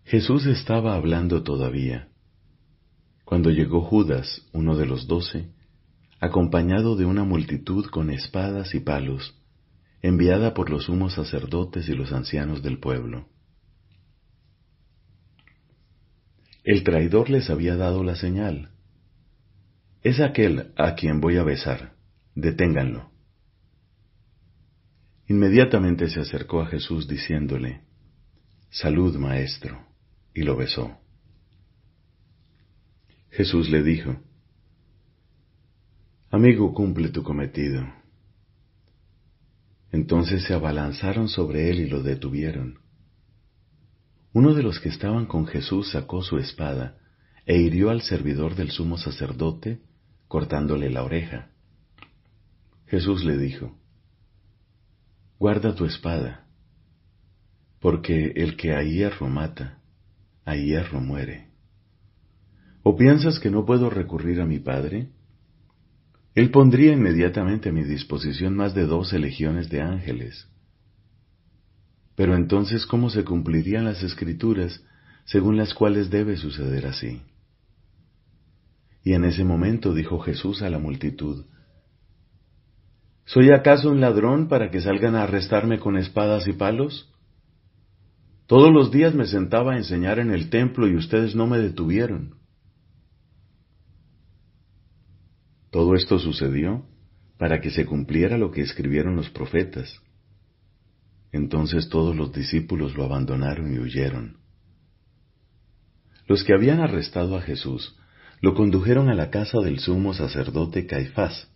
Jesús 0.02 0.46
estaba 0.46 0.96
hablando 0.96 1.44
todavía, 1.44 2.08
cuando 3.24 3.50
llegó 3.50 3.82
Judas, 3.82 4.44
uno 4.52 4.76
de 4.76 4.86
los 4.86 5.06
doce, 5.06 5.56
acompañado 6.20 6.96
de 6.96 7.04
una 7.04 7.24
multitud 7.24 7.86
con 7.86 8.10
espadas 8.10 8.74
y 8.74 8.80
palos, 8.80 9.40
enviada 10.02 10.54
por 10.54 10.70
los 10.70 10.84
sumos 10.84 11.14
sacerdotes 11.14 11.88
y 11.88 11.94
los 11.94 12.12
ancianos 12.12 12.62
del 12.62 12.78
pueblo. 12.78 13.28
El 16.64 16.82
traidor 16.82 17.30
les 17.30 17.48
había 17.50 17.76
dado 17.76 18.04
la 18.04 18.14
señal. 18.14 18.70
Es 20.02 20.20
aquel 20.20 20.72
a 20.76 20.94
quien 20.94 21.20
voy 21.20 21.36
a 21.36 21.42
besar. 21.42 21.94
Deténganlo. 22.34 23.10
Inmediatamente 25.28 26.08
se 26.08 26.20
acercó 26.20 26.60
a 26.60 26.66
Jesús 26.66 27.08
diciéndole, 27.08 27.82
Salud, 28.70 29.16
maestro, 29.16 29.86
y 30.34 30.42
lo 30.42 30.56
besó. 30.56 30.98
Jesús 33.30 33.70
le 33.70 33.82
dijo, 33.82 34.22
Amigo, 36.30 36.74
cumple 36.74 37.08
tu 37.08 37.22
cometido. 37.22 37.86
Entonces 39.90 40.44
se 40.44 40.52
abalanzaron 40.52 41.28
sobre 41.28 41.70
él 41.70 41.80
y 41.80 41.88
lo 41.88 42.02
detuvieron. 42.02 42.80
Uno 44.34 44.52
de 44.52 44.62
los 44.62 44.78
que 44.78 44.90
estaban 44.90 45.24
con 45.24 45.46
Jesús 45.46 45.90
sacó 45.90 46.22
su 46.22 46.36
espada 46.36 46.98
e 47.46 47.56
hirió 47.56 47.88
al 47.88 48.02
servidor 48.02 48.56
del 48.56 48.70
sumo 48.70 48.98
sacerdote, 48.98 49.80
cortándole 50.28 50.90
la 50.90 51.02
oreja. 51.02 51.48
Jesús 52.86 53.24
le 53.24 53.38
dijo, 53.38 53.74
Guarda 55.38 55.74
tu 55.74 55.86
espada, 55.86 56.46
porque 57.80 58.32
el 58.36 58.58
que 58.58 58.74
a 58.74 58.82
hierro 58.82 59.30
mata, 59.30 59.78
a 60.44 60.56
hierro 60.56 61.00
muere. 61.00 61.48
¿O 62.82 62.96
piensas 62.96 63.38
que 63.40 63.50
no 63.50 63.64
puedo 63.64 63.88
recurrir 63.88 64.42
a 64.42 64.46
mi 64.46 64.58
Padre? 64.58 65.08
Él 66.38 66.52
pondría 66.52 66.92
inmediatamente 66.92 67.70
a 67.70 67.72
mi 67.72 67.82
disposición 67.82 68.54
más 68.54 68.72
de 68.72 68.86
doce 68.86 69.18
legiones 69.18 69.70
de 69.70 69.82
ángeles. 69.82 70.46
Pero 72.14 72.36
entonces, 72.36 72.86
¿cómo 72.86 73.10
se 73.10 73.24
cumplirían 73.24 73.86
las 73.86 74.04
escrituras 74.04 74.80
según 75.24 75.56
las 75.56 75.74
cuales 75.74 76.10
debe 76.10 76.36
suceder 76.36 76.86
así? 76.86 77.22
Y 79.02 79.14
en 79.14 79.24
ese 79.24 79.42
momento 79.42 79.92
dijo 79.92 80.20
Jesús 80.20 80.62
a 80.62 80.70
la 80.70 80.78
multitud, 80.78 81.44
¿Soy 83.24 83.50
acaso 83.50 83.90
un 83.90 84.00
ladrón 84.00 84.46
para 84.46 84.70
que 84.70 84.80
salgan 84.80 85.16
a 85.16 85.24
arrestarme 85.24 85.80
con 85.80 85.96
espadas 85.96 86.46
y 86.46 86.52
palos? 86.52 87.12
Todos 88.46 88.72
los 88.72 88.92
días 88.92 89.12
me 89.12 89.26
sentaba 89.26 89.72
a 89.72 89.78
enseñar 89.78 90.20
en 90.20 90.30
el 90.30 90.50
templo 90.50 90.86
y 90.86 90.94
ustedes 90.94 91.34
no 91.34 91.48
me 91.48 91.58
detuvieron. 91.58 92.36
Todo 95.70 95.94
esto 95.94 96.18
sucedió 96.18 96.86
para 97.38 97.60
que 97.60 97.70
se 97.70 97.86
cumpliera 97.86 98.38
lo 98.38 98.50
que 98.50 98.62
escribieron 98.62 99.16
los 99.16 99.30
profetas. 99.30 100.00
Entonces 101.30 101.88
todos 101.88 102.16
los 102.16 102.32
discípulos 102.32 102.96
lo 102.96 103.04
abandonaron 103.04 103.72
y 103.74 103.78
huyeron. 103.78 104.38
Los 106.26 106.44
que 106.44 106.54
habían 106.54 106.80
arrestado 106.80 107.36
a 107.36 107.42
Jesús 107.42 107.96
lo 108.40 108.54
condujeron 108.54 109.08
a 109.08 109.14
la 109.14 109.30
casa 109.30 109.58
del 109.60 109.78
sumo 109.78 110.14
sacerdote 110.14 110.86
Caifás, 110.86 111.50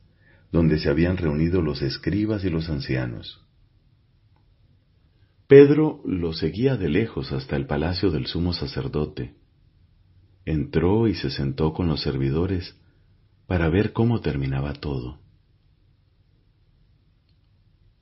donde 0.50 0.78
se 0.78 0.90
habían 0.90 1.16
reunido 1.16 1.62
los 1.62 1.80
escribas 1.82 2.44
y 2.44 2.50
los 2.50 2.68
ancianos. 2.68 3.40
Pedro 5.46 6.00
lo 6.04 6.32
seguía 6.32 6.76
de 6.76 6.88
lejos 6.88 7.32
hasta 7.32 7.56
el 7.56 7.66
palacio 7.66 8.10
del 8.10 8.26
sumo 8.26 8.52
sacerdote. 8.52 9.34
Entró 10.44 11.08
y 11.08 11.14
se 11.14 11.30
sentó 11.30 11.72
con 11.72 11.88
los 11.88 12.02
servidores 12.02 12.74
para 13.52 13.68
ver 13.68 13.92
cómo 13.92 14.22
terminaba 14.22 14.72
todo. 14.72 15.18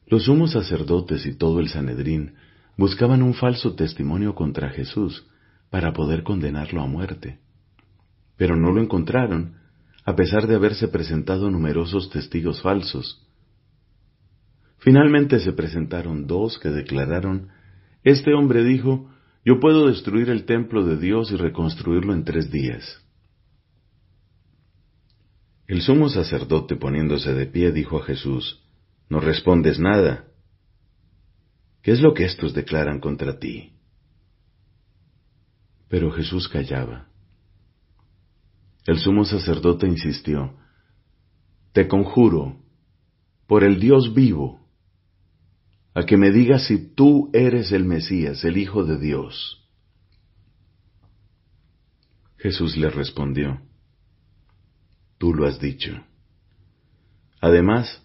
Los 0.06 0.26
sumos 0.26 0.52
sacerdotes 0.52 1.26
y 1.26 1.36
todo 1.36 1.58
el 1.58 1.68
Sanedrín 1.68 2.34
buscaban 2.76 3.20
un 3.20 3.34
falso 3.34 3.74
testimonio 3.74 4.36
contra 4.36 4.70
Jesús 4.70 5.26
para 5.68 5.92
poder 5.92 6.22
condenarlo 6.22 6.82
a 6.82 6.86
muerte, 6.86 7.40
pero 8.36 8.54
no 8.54 8.70
lo 8.70 8.80
encontraron 8.80 9.56
a 10.04 10.14
pesar 10.14 10.46
de 10.46 10.54
haberse 10.54 10.86
presentado 10.86 11.50
numerosos 11.50 12.10
testigos 12.10 12.62
falsos. 12.62 13.20
Finalmente 14.78 15.40
se 15.40 15.52
presentaron 15.52 16.28
dos 16.28 16.60
que 16.60 16.68
declararon, 16.68 17.48
Este 18.04 18.34
hombre 18.34 18.62
dijo, 18.62 19.10
Yo 19.44 19.58
puedo 19.58 19.88
destruir 19.88 20.30
el 20.30 20.44
templo 20.44 20.84
de 20.84 20.96
Dios 20.96 21.32
y 21.32 21.36
reconstruirlo 21.36 22.14
en 22.14 22.22
tres 22.22 22.52
días. 22.52 23.04
El 25.70 25.82
sumo 25.82 26.08
sacerdote 26.08 26.74
poniéndose 26.74 27.32
de 27.32 27.46
pie 27.46 27.70
dijo 27.70 27.98
a 27.98 28.02
Jesús, 28.02 28.60
no 29.08 29.20
respondes 29.20 29.78
nada. 29.78 30.24
¿Qué 31.80 31.92
es 31.92 32.00
lo 32.00 32.12
que 32.12 32.24
estos 32.24 32.54
declaran 32.54 32.98
contra 32.98 33.38
ti? 33.38 33.74
Pero 35.86 36.10
Jesús 36.10 36.48
callaba. 36.48 37.06
El 38.84 38.98
sumo 38.98 39.24
sacerdote 39.24 39.86
insistió, 39.86 40.58
Te 41.70 41.86
conjuro, 41.86 42.60
por 43.46 43.62
el 43.62 43.78
Dios 43.78 44.12
vivo, 44.12 44.66
a 45.94 46.02
que 46.02 46.16
me 46.16 46.32
digas 46.32 46.66
si 46.66 46.94
tú 46.96 47.30
eres 47.32 47.70
el 47.70 47.84
Mesías, 47.84 48.42
el 48.44 48.56
Hijo 48.56 48.82
de 48.82 48.98
Dios. 48.98 49.64
Jesús 52.38 52.76
le 52.76 52.90
respondió, 52.90 53.69
lo 55.40 55.46
has 55.46 55.58
dicho. 55.58 55.92
Además, 57.40 58.02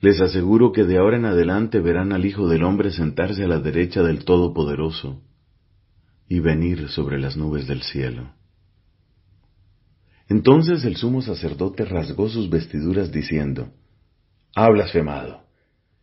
les 0.00 0.20
aseguro 0.20 0.72
que 0.72 0.84
de 0.84 0.98
ahora 0.98 1.16
en 1.16 1.24
adelante 1.24 1.80
verán 1.80 2.12
al 2.12 2.24
Hijo 2.24 2.48
del 2.48 2.62
Hombre 2.62 2.90
sentarse 2.90 3.44
a 3.44 3.48
la 3.48 3.60
derecha 3.60 4.02
del 4.02 4.24
Todopoderoso 4.24 5.22
y 6.28 6.40
venir 6.40 6.88
sobre 6.90 7.18
las 7.18 7.36
nubes 7.36 7.66
del 7.66 7.82
cielo. 7.82 8.32
Entonces 10.28 10.84
el 10.84 10.96
sumo 10.96 11.22
sacerdote 11.22 11.84
rasgó 11.84 12.28
sus 12.28 12.48
vestiduras 12.48 13.10
diciendo, 13.10 13.72
Ha 14.54 14.68
blasfemado. 14.70 15.42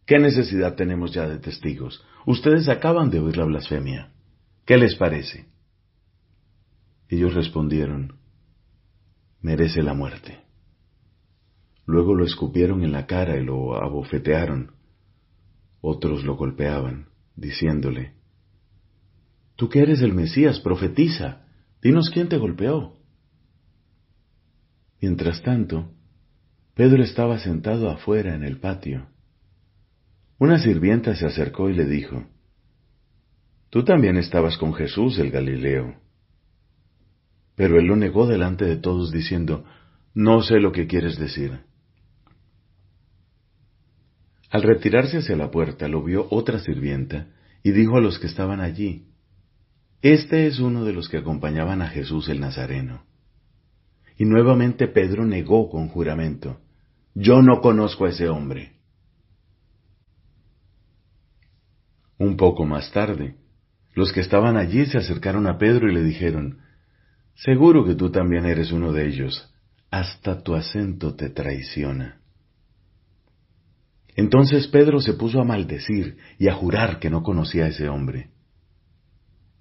¿Qué 0.06 0.20
necesidad 0.20 0.76
tenemos 0.76 1.14
ya 1.14 1.28
de 1.28 1.38
testigos? 1.38 2.04
Ustedes 2.26 2.68
acaban 2.68 3.10
de 3.10 3.20
oír 3.20 3.38
la 3.38 3.46
blasfemia. 3.46 4.12
¿Qué 4.66 4.78
les 4.78 4.96
parece? 4.96 5.46
Ellos 7.10 7.34
respondieron, 7.34 8.18
Merece 9.42 9.82
la 9.82 9.94
muerte. 9.94 10.47
Luego 11.88 12.14
lo 12.14 12.26
escupieron 12.26 12.84
en 12.84 12.92
la 12.92 13.08
cara 13.08 13.38
y 13.38 13.44
lo 13.44 13.82
abofetearon. 13.82 14.74
Otros 15.80 16.26
lo 16.26 16.36
golpeaban, 16.36 17.08
diciéndole, 17.38 18.14
Tú 19.56 19.70
que 19.70 19.80
eres 19.80 20.02
el 20.02 20.14
Mesías, 20.14 20.60
profetiza, 20.60 21.48
dinos 21.82 22.10
quién 22.14 22.28
te 22.28 22.38
golpeó. 22.38 22.98
Mientras 25.02 25.42
tanto, 25.42 25.90
Pedro 26.76 27.02
estaba 27.02 27.40
sentado 27.40 27.90
afuera 27.90 28.36
en 28.36 28.44
el 28.44 28.60
patio. 28.60 29.08
Una 30.40 30.60
sirvienta 30.60 31.16
se 31.16 31.26
acercó 31.26 31.70
y 31.70 31.74
le 31.74 31.86
dijo, 31.86 32.28
Tú 33.70 33.86
también 33.86 34.18
estabas 34.18 34.58
con 34.58 34.74
Jesús 34.74 35.18
el 35.20 35.32
Galileo. 35.32 35.96
Pero 37.56 37.80
él 37.80 37.86
lo 37.86 37.96
negó 37.96 38.28
delante 38.28 38.66
de 38.66 38.76
todos 38.76 39.12
diciendo, 39.12 39.64
No 40.14 40.42
sé 40.42 40.60
lo 40.60 40.74
que 40.74 40.86
quieres 40.86 41.18
decir. 41.18 41.67
Al 44.50 44.64
retirarse 44.64 45.18
hacia 45.18 45.36
la 45.36 45.52
puerta 45.52 45.88
lo 45.88 46.04
vio 46.04 46.28
otra 46.30 46.60
sirvienta 46.60 47.28
y 47.64 47.72
dijo 47.72 47.98
a 47.98 48.02
los 48.02 48.18
que 48.20 48.28
estaban 48.28 48.62
allí, 48.62 49.08
Este 50.02 50.48
es 50.48 50.60
uno 50.60 50.86
de 50.86 50.94
los 50.94 51.10
que 51.10 51.18
acompañaban 51.18 51.82
a 51.82 51.90
Jesús 51.90 52.30
el 52.30 52.40
Nazareno. 52.40 53.04
Y 54.18 54.26
nuevamente 54.26 54.88
Pedro 54.88 55.26
negó 55.26 55.70
con 55.70 55.90
juramento, 55.90 56.60
Yo 57.14 57.42
no 57.42 57.62
conozco 57.62 58.06
a 58.06 58.10
ese 58.10 58.30
hombre. 58.30 58.74
Un 62.18 62.38
poco 62.38 62.66
más 62.66 62.92
tarde, 62.92 63.36
los 63.94 64.14
que 64.14 64.22
estaban 64.22 64.58
allí 64.58 64.86
se 64.86 64.98
acercaron 64.98 65.46
a 65.48 65.58
Pedro 65.58 65.90
y 65.90 65.94
le 65.94 66.04
dijeron, 66.04 66.60
Seguro 67.36 67.86
que 67.86 67.96
tú 67.96 68.12
también 68.12 68.46
eres 68.46 68.72
uno 68.72 68.94
de 68.94 69.08
ellos, 69.08 69.54
hasta 69.92 70.42
tu 70.42 70.56
acento 70.56 71.16
te 71.16 71.30
traiciona. 71.30 72.17
Entonces 74.18 74.68
Pedro 74.68 75.00
se 75.00 75.14
puso 75.14 75.40
a 75.40 75.46
maldecir 75.46 76.18
y 76.40 76.48
a 76.50 76.56
jurar 76.56 77.00
que 77.00 77.12
no 77.12 77.22
conocía 77.22 77.66
a 77.66 77.68
ese 77.68 77.88
hombre. 77.88 78.32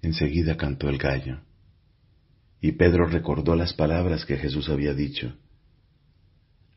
Enseguida 0.00 0.56
cantó 0.56 0.88
el 0.88 0.96
gallo, 0.96 1.42
y 2.62 2.72
Pedro 2.72 3.06
recordó 3.06 3.54
las 3.54 3.74
palabras 3.74 4.24
que 4.24 4.38
Jesús 4.38 4.70
había 4.70 4.94
dicho. 4.94 5.36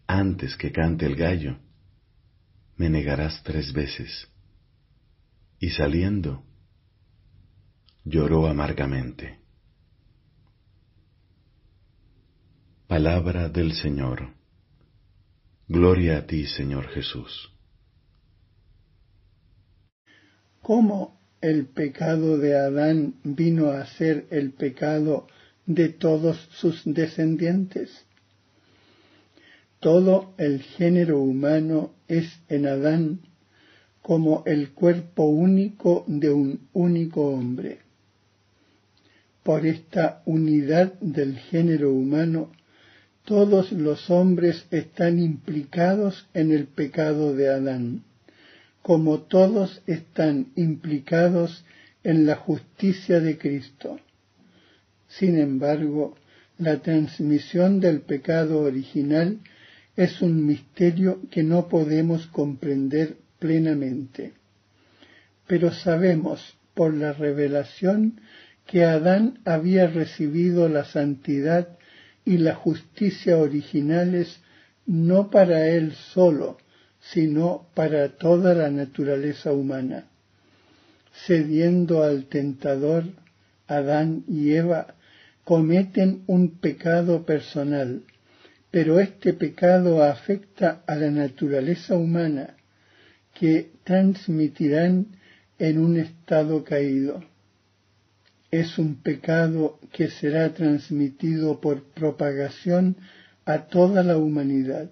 Antes 0.08 0.58
que 0.58 0.74
cante 0.74 1.06
el 1.06 1.16
gallo, 1.16 1.58
me 2.76 2.90
negarás 2.90 3.42
tres 3.44 3.72
veces. 3.72 4.28
Y 5.58 5.70
saliendo, 5.70 6.44
lloró 8.04 8.48
amargamente. 8.48 9.40
Palabra 12.88 13.48
del 13.48 13.72
Señor. 13.72 14.34
Gloria 15.70 16.18
a 16.18 16.26
ti, 16.26 16.46
Señor 16.46 16.90
Jesús. 16.90 17.54
Cómo 20.62 21.20
el 21.42 21.66
pecado 21.66 22.38
de 22.38 22.56
Adán 22.56 23.16
vino 23.24 23.72
a 23.72 23.86
ser 23.86 24.28
el 24.30 24.52
pecado 24.52 25.28
de 25.66 25.90
todos 25.90 26.38
sus 26.52 26.82
descendientes. 26.86 28.06
Todo 29.80 30.34
el 30.38 30.62
género 30.62 31.20
humano 31.20 31.94
es 32.08 32.28
en 32.50 32.68
Adán 32.68 33.20
como 34.02 34.44
el 34.46 34.72
cuerpo 34.72 35.26
único 35.26 36.04
de 36.08 36.32
un 36.32 36.68
único 36.74 37.30
hombre. 37.30 37.80
Por 39.44 39.66
esta 39.66 40.22
unidad 40.26 40.94
del 41.00 41.38
género 41.38 41.94
humano, 41.94 42.52
todos 43.24 43.72
los 43.72 44.10
hombres 44.10 44.66
están 44.72 45.20
implicados 45.20 46.28
en 46.34 46.52
el 46.52 46.66
pecado 46.66 47.34
de 47.34 47.50
Adán 47.50 48.04
como 48.90 49.20
todos 49.20 49.84
están 49.86 50.48
implicados 50.56 51.64
en 52.04 52.26
la 52.26 52.38
justicia 52.38 53.20
de 53.20 53.38
Cristo. 53.38 54.00
Sin 55.08 55.38
embargo, 55.38 56.16
la 56.58 56.80
transmisión 56.80 57.82
del 57.82 58.02
pecado 58.02 58.62
original 58.62 59.42
es 59.96 60.24
un 60.24 60.44
misterio 60.44 61.22
que 61.30 61.44
no 61.44 61.68
podemos 61.68 62.26
comprender 62.26 63.18
plenamente. 63.38 64.34
Pero 65.46 65.72
sabemos 65.72 66.58
por 66.74 66.96
la 66.96 67.14
revelación 67.14 68.20
que 68.66 68.86
Adán 68.86 69.38
había 69.46 69.86
recibido 69.86 70.68
la 70.68 70.86
santidad 70.86 71.78
y 72.26 72.40
la 72.40 72.56
justicia 72.56 73.38
originales 73.38 74.40
no 74.88 75.30
para 75.30 75.68
él 75.68 75.94
solo, 75.94 76.58
sino 77.00 77.68
para 77.74 78.10
toda 78.10 78.54
la 78.54 78.70
naturaleza 78.70 79.52
humana. 79.52 80.06
Cediendo 81.26 82.04
al 82.04 82.26
tentador, 82.26 83.06
Adán 83.68 84.24
y 84.28 84.52
Eva 84.52 84.96
cometen 85.44 86.24
un 86.28 86.60
pecado 86.60 87.26
personal, 87.26 88.04
pero 88.72 89.00
este 89.00 89.34
pecado 89.34 90.04
afecta 90.04 90.84
a 90.86 90.96
la 90.96 91.10
naturaleza 91.10 91.96
humana, 91.96 92.56
que 93.34 93.72
transmitirán 93.84 95.08
en 95.58 95.80
un 95.80 95.98
estado 95.98 96.64
caído. 96.64 97.24
Es 98.52 98.78
un 98.78 98.96
pecado 98.96 99.80
que 99.92 100.10
será 100.10 100.54
transmitido 100.54 101.60
por 101.62 101.84
propagación 101.84 102.98
a 103.46 103.66
toda 103.66 104.04
la 104.04 104.18
humanidad 104.18 104.90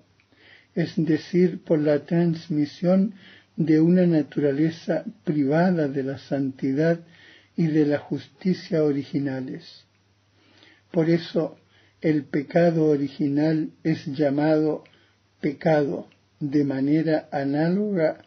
es 0.78 0.94
decir, 0.96 1.64
por 1.64 1.80
la 1.80 2.06
transmisión 2.06 3.16
de 3.56 3.82
una 3.82 4.06
naturaleza 4.06 5.06
privada 5.24 5.88
de 5.88 6.04
la 6.04 6.20
santidad 6.20 7.00
y 7.56 7.66
de 7.66 7.88
la 7.88 7.98
justicia 7.98 8.84
originales. 8.84 9.86
Por 10.92 11.10
eso 11.10 11.58
el 12.00 12.26
pecado 12.26 12.86
original 12.86 13.72
es 13.84 14.06
llamado 14.06 14.84
pecado, 15.42 16.10
de 16.40 16.64
manera 16.64 17.28
análoga 17.32 18.20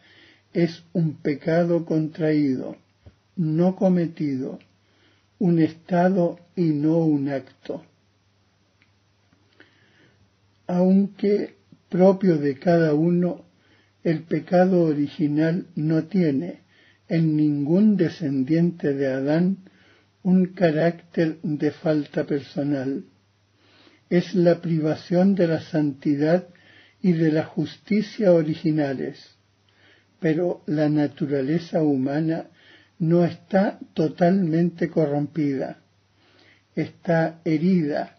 es 0.51 0.83
un 0.91 1.21
pecado 1.21 1.85
contraído, 1.85 2.75
no 3.37 3.77
cometido, 3.77 4.59
un 5.39 5.59
estado 5.59 6.37
y 6.57 6.65
no 6.65 6.97
un 6.97 7.29
acto. 7.29 7.85
Aunque 10.67 11.60
propio 11.91 12.37
de 12.37 12.57
cada 12.57 12.93
uno, 12.93 13.45
el 14.01 14.23
pecado 14.23 14.83
original 14.83 15.67
no 15.75 16.05
tiene 16.05 16.61
en 17.09 17.35
ningún 17.35 17.97
descendiente 17.97 18.93
de 18.93 19.07
Adán 19.07 19.57
un 20.23 20.53
carácter 20.53 21.39
de 21.43 21.71
falta 21.71 22.23
personal. 22.25 23.03
Es 24.09 24.33
la 24.33 24.61
privación 24.61 25.35
de 25.35 25.47
la 25.47 25.61
santidad 25.61 26.47
y 27.01 27.11
de 27.11 27.31
la 27.31 27.43
justicia 27.43 28.31
originales. 28.31 29.35
Pero 30.21 30.63
la 30.67 30.87
naturaleza 30.87 31.83
humana 31.83 32.45
no 32.99 33.25
está 33.25 33.79
totalmente 33.93 34.89
corrompida, 34.89 35.81
está 36.73 37.41
herida 37.43 38.17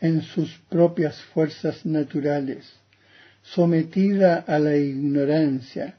en 0.00 0.20
sus 0.20 0.58
propias 0.68 1.22
fuerzas 1.32 1.86
naturales 1.86 2.83
sometida 3.44 4.36
a 4.38 4.58
la 4.58 4.76
ignorancia, 4.76 5.98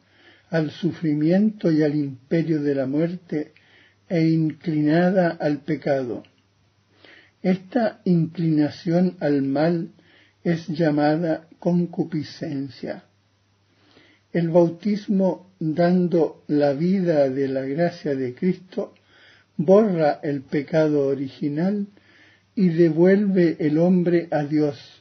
al 0.50 0.72
sufrimiento 0.72 1.72
y 1.72 1.84
al 1.84 1.96
imperio 1.96 2.62
de 2.62 2.76
la 2.76 2.88
muerte, 2.88 3.54
e 4.10 4.28
inclinada 4.28 5.30
al 5.40 5.60
pecado. 5.60 6.24
Esta 7.42 8.02
inclinación 8.06 9.18
al 9.20 9.42
mal 9.42 9.92
es 10.44 10.68
llamada 10.68 11.48
concupiscencia. 11.60 13.04
El 14.32 14.50
bautismo, 14.50 15.52
dando 15.60 16.44
la 16.48 16.74
vida 16.74 17.30
de 17.30 17.48
la 17.48 17.62
gracia 17.62 18.16
de 18.16 18.36
Cristo, 18.36 18.94
borra 19.58 20.20
el 20.22 20.42
pecado 20.42 21.08
original 21.08 21.88
y 22.54 22.70
devuelve 22.70 23.58
el 23.60 23.78
hombre 23.78 24.28
a 24.32 24.44
Dios 24.44 24.95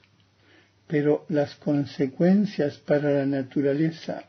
pero 0.86 1.24
las 1.28 1.54
consecuencias 1.56 2.78
para 2.78 3.10
la 3.10 3.26
naturaleza 3.26 4.24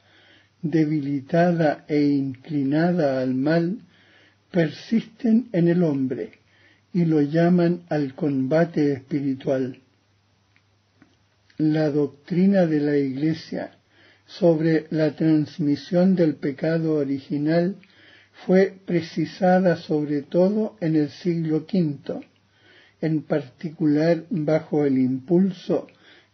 debilitada 0.62 1.86
e 1.88 2.02
inclinada 2.02 3.22
al 3.22 3.36
mal 3.36 3.80
persisten 4.52 5.50
en 5.52 5.68
el 5.68 5.84
hombre 5.84 6.40
y 6.94 7.06
lo 7.06 7.22
llaman 7.22 7.84
al 7.90 8.16
combate 8.16 8.94
espiritual. 8.94 9.80
La 11.58 11.90
doctrina 11.90 12.66
de 12.66 12.80
la 12.80 12.98
Iglesia 12.98 13.72
sobre 14.26 14.88
la 14.90 15.16
transmisión 15.16 16.16
del 16.16 16.36
pecado 16.36 16.96
original 16.96 17.76
fue 18.46 18.74
precisada 18.86 19.78
sobre 19.78 20.22
todo 20.22 20.78
en 20.82 20.96
el 20.96 21.10
siglo 21.10 21.66
V, 21.72 22.22
en 23.02 23.22
particular 23.22 24.24
bajo 24.30 24.86
el 24.86 24.98
impulso 24.98 25.88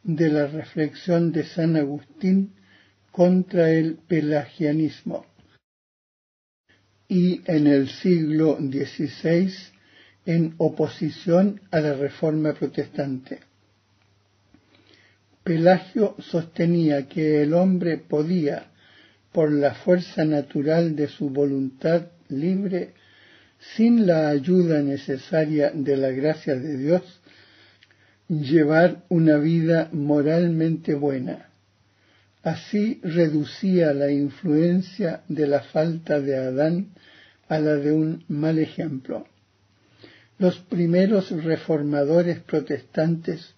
de 0.03 0.29
la 0.29 0.47
reflexión 0.47 1.31
de 1.31 1.43
San 1.43 1.75
Agustín 1.75 2.53
contra 3.11 3.69
el 3.71 3.95
pelagianismo 3.95 5.25
y 7.07 7.41
en 7.45 7.67
el 7.67 7.89
siglo 7.89 8.57
XVI 8.57 9.51
en 10.25 10.55
oposición 10.57 11.61
a 11.71 11.81
la 11.81 11.93
reforma 11.93 12.53
protestante. 12.53 13.39
Pelagio 15.43 16.15
sostenía 16.19 17.07
que 17.07 17.41
el 17.41 17.53
hombre 17.53 17.97
podía, 17.97 18.67
por 19.31 19.51
la 19.51 19.73
fuerza 19.73 20.23
natural 20.23 20.95
de 20.95 21.07
su 21.07 21.29
voluntad 21.29 22.07
libre, 22.29 22.93
sin 23.75 24.05
la 24.05 24.29
ayuda 24.29 24.81
necesaria 24.81 25.71
de 25.73 25.97
la 25.97 26.11
gracia 26.11 26.55
de 26.55 26.77
Dios, 26.77 27.20
llevar 28.39 29.03
una 29.09 29.37
vida 29.37 29.89
moralmente 29.91 30.93
buena. 30.93 31.49
Así 32.43 33.01
reducía 33.03 33.93
la 33.93 34.09
influencia 34.09 35.23
de 35.27 35.47
la 35.47 35.59
falta 35.59 36.21
de 36.21 36.37
Adán 36.37 36.87
a 37.49 37.59
la 37.59 37.75
de 37.75 37.91
un 37.91 38.23
mal 38.29 38.57
ejemplo. 38.57 39.27
Los 40.39 40.59
primeros 40.59 41.29
reformadores 41.43 42.39
protestantes, 42.39 43.53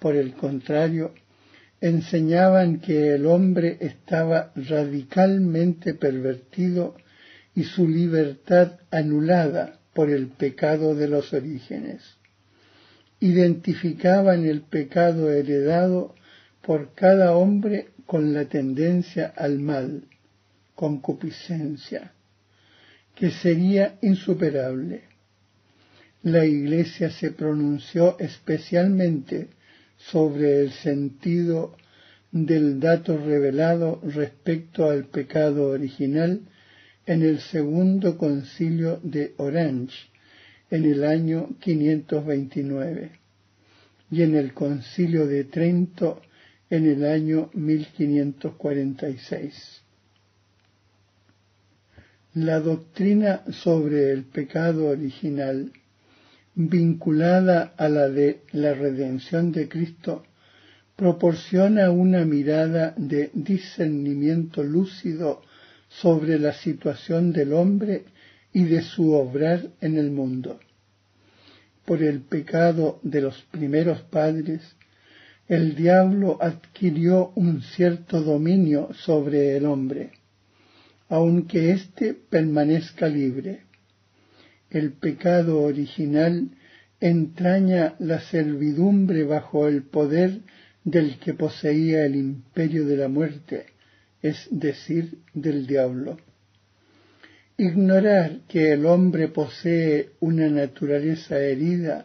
por 0.00 0.16
el 0.16 0.34
contrario, 0.34 1.14
enseñaban 1.80 2.80
que 2.80 3.14
el 3.14 3.24
hombre 3.24 3.78
estaba 3.80 4.52
radicalmente 4.56 5.94
pervertido 5.94 6.96
y 7.54 7.62
su 7.62 7.86
libertad 7.86 8.80
anulada 8.90 9.78
por 9.94 10.10
el 10.10 10.26
pecado 10.26 10.96
de 10.96 11.06
los 11.06 11.32
orígenes. 11.32 12.17
Identificaban 13.20 14.46
el 14.46 14.62
pecado 14.62 15.30
heredado 15.32 16.14
por 16.62 16.94
cada 16.94 17.36
hombre 17.36 17.88
con 18.06 18.32
la 18.32 18.44
tendencia 18.44 19.32
al 19.36 19.58
mal, 19.58 20.04
concupiscencia, 20.74 22.12
que 23.14 23.30
sería 23.30 23.98
insuperable. 24.02 25.02
La 26.22 26.44
Iglesia 26.44 27.10
se 27.10 27.32
pronunció 27.32 28.18
especialmente 28.18 29.48
sobre 29.96 30.60
el 30.60 30.70
sentido 30.70 31.76
del 32.30 32.78
dato 32.78 33.16
revelado 33.16 34.00
respecto 34.04 34.88
al 34.88 35.06
pecado 35.06 35.68
original 35.68 36.40
en 37.06 37.22
el 37.22 37.40
segundo 37.40 38.18
concilio 38.18 39.00
de 39.02 39.34
Orange 39.38 39.96
en 40.70 40.84
el 40.84 41.04
año 41.04 41.48
529 41.60 43.10
y 44.10 44.22
en 44.22 44.36
el 44.36 44.54
concilio 44.54 45.26
de 45.26 45.44
Trento 45.44 46.22
en 46.70 46.86
el 46.86 47.04
año 47.04 47.50
1546. 47.54 49.82
La 52.34 52.60
doctrina 52.60 53.42
sobre 53.50 54.12
el 54.12 54.24
pecado 54.24 54.88
original 54.88 55.72
vinculada 56.58 57.72
a 57.76 57.88
la 57.88 58.08
de 58.08 58.40
la 58.50 58.74
redención 58.74 59.52
de 59.52 59.68
Cristo, 59.68 60.24
proporciona 60.96 61.92
una 61.92 62.24
mirada 62.24 62.94
de 62.96 63.30
discernimiento 63.32 64.64
lúcido 64.64 65.42
sobre 65.88 66.36
la 66.40 66.52
situación 66.52 67.32
del 67.32 67.52
hombre 67.52 68.06
y 68.52 68.64
de 68.64 68.82
su 68.82 69.12
obrar 69.12 69.68
en 69.80 69.96
el 69.96 70.10
mundo. 70.10 70.60
Por 71.84 72.02
el 72.02 72.20
pecado 72.20 73.00
de 73.02 73.20
los 73.20 73.42
primeros 73.50 74.02
padres, 74.02 74.76
el 75.48 75.74
diablo 75.74 76.38
adquirió 76.40 77.32
un 77.34 77.62
cierto 77.62 78.20
dominio 78.22 78.90
sobre 78.92 79.56
el 79.56 79.64
hombre, 79.64 80.10
aunque 81.08 81.72
éste 81.72 82.14
permanezca 82.14 83.08
libre 83.08 83.68
el 84.70 84.92
pecado 84.92 85.62
original 85.62 86.50
entraña 87.00 87.94
la 87.98 88.20
servidumbre 88.20 89.24
bajo 89.24 89.66
el 89.66 89.82
poder 89.82 90.40
del 90.84 91.18
que 91.18 91.32
poseía 91.32 92.04
el 92.04 92.16
imperio 92.16 92.84
de 92.84 92.96
la 92.96 93.08
muerte, 93.08 93.66
es 94.20 94.46
decir, 94.50 95.18
del 95.32 95.66
diablo. 95.66 96.18
Ignorar 97.60 98.42
que 98.48 98.72
el 98.72 98.86
hombre 98.86 99.28
posee 99.28 100.10
una 100.20 100.48
naturaleza 100.48 101.40
herida, 101.40 102.04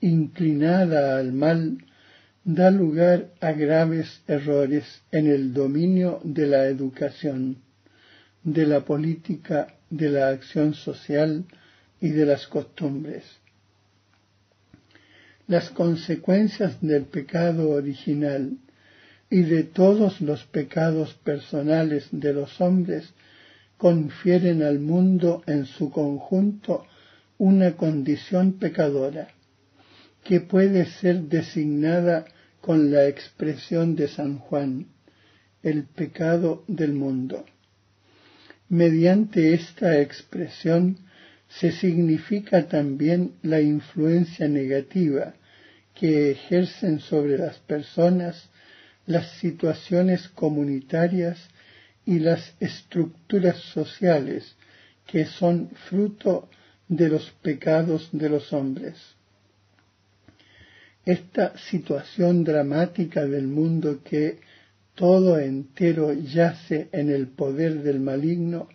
inclinada 0.00 1.16
al 1.16 1.32
mal, 1.32 1.78
da 2.44 2.72
lugar 2.72 3.30
a 3.40 3.52
graves 3.52 4.22
errores 4.26 5.02
en 5.12 5.28
el 5.28 5.54
dominio 5.54 6.20
de 6.24 6.46
la 6.48 6.66
educación, 6.66 7.58
de 8.42 8.66
la 8.66 8.84
política, 8.84 9.76
de 9.90 10.08
la 10.08 10.28
acción 10.28 10.74
social, 10.74 11.44
y 12.00 12.08
de 12.08 12.26
las 12.26 12.46
costumbres. 12.46 13.24
Las 15.46 15.70
consecuencias 15.70 16.80
del 16.80 17.04
pecado 17.04 17.70
original 17.70 18.56
y 19.28 19.42
de 19.42 19.64
todos 19.64 20.20
los 20.20 20.44
pecados 20.46 21.14
personales 21.14 22.08
de 22.10 22.32
los 22.32 22.60
hombres 22.60 23.12
confieren 23.80 24.62
al 24.62 24.78
mundo 24.78 25.42
en 25.46 25.64
su 25.64 25.90
conjunto 25.90 26.84
una 27.38 27.78
condición 27.78 28.58
pecadora, 28.58 29.28
que 30.22 30.42
puede 30.42 30.84
ser 30.84 31.22
designada 31.22 32.26
con 32.60 32.92
la 32.92 33.08
expresión 33.08 33.96
de 33.96 34.08
San 34.08 34.36
Juan, 34.36 34.88
el 35.62 35.84
pecado 35.84 36.62
del 36.68 36.92
mundo. 36.92 37.46
Mediante 38.68 39.54
esta 39.54 39.98
expresión 39.98 40.98
se 41.48 41.72
significa 41.72 42.68
también 42.68 43.32
la 43.40 43.62
influencia 43.62 44.46
negativa 44.46 45.32
que 45.94 46.32
ejercen 46.32 47.00
sobre 47.00 47.38
las 47.38 47.56
personas 47.60 48.50
las 49.06 49.38
situaciones 49.38 50.28
comunitarias 50.28 51.38
y 52.10 52.18
las 52.18 52.54
estructuras 52.58 53.56
sociales 53.72 54.56
que 55.06 55.26
son 55.26 55.70
fruto 55.88 56.48
de 56.88 57.08
los 57.08 57.30
pecados 57.40 58.08
de 58.10 58.28
los 58.28 58.52
hombres. 58.52 58.96
Esta 61.04 61.56
situación 61.56 62.42
dramática 62.42 63.24
del 63.26 63.46
mundo 63.46 64.00
que 64.02 64.40
todo 64.96 65.38
entero 65.38 66.12
yace 66.12 66.88
en 66.90 67.10
el 67.10 67.28
poder 67.28 67.80
del 67.84 68.00
maligno 68.00 68.68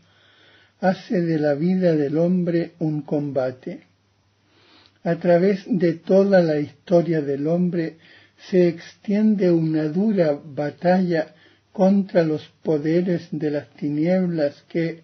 hace 0.79 1.19
de 1.19 1.37
la 1.37 1.55
vida 1.55 1.93
del 1.93 2.17
hombre 2.17 2.71
un 2.79 3.01
combate. 3.01 3.81
A 5.03 5.17
través 5.17 5.65
de 5.67 5.95
toda 5.95 6.41
la 6.41 6.57
historia 6.61 7.19
del 7.21 7.47
hombre 7.47 7.97
se 8.49 8.69
extiende 8.69 9.51
una 9.51 9.89
dura 9.89 10.39
batalla 10.41 11.34
contra 11.75 12.23
los 12.23 12.41
poderes 12.63 13.27
de 13.31 13.51
las 13.51 13.69
tinieblas 13.71 14.63
que, 14.69 15.01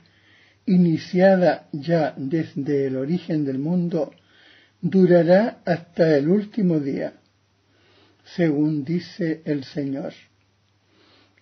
iniciada 0.66 1.68
ya 1.74 2.14
desde 2.16 2.88
el 2.88 2.96
origen 2.96 3.44
del 3.44 3.60
mundo, 3.60 4.14
durará 4.80 5.58
hasta 5.66 6.16
el 6.16 6.30
último 6.30 6.80
día, 6.80 7.16
según 8.24 8.86
dice 8.86 9.42
el 9.44 9.66
Señor. 9.66 10.14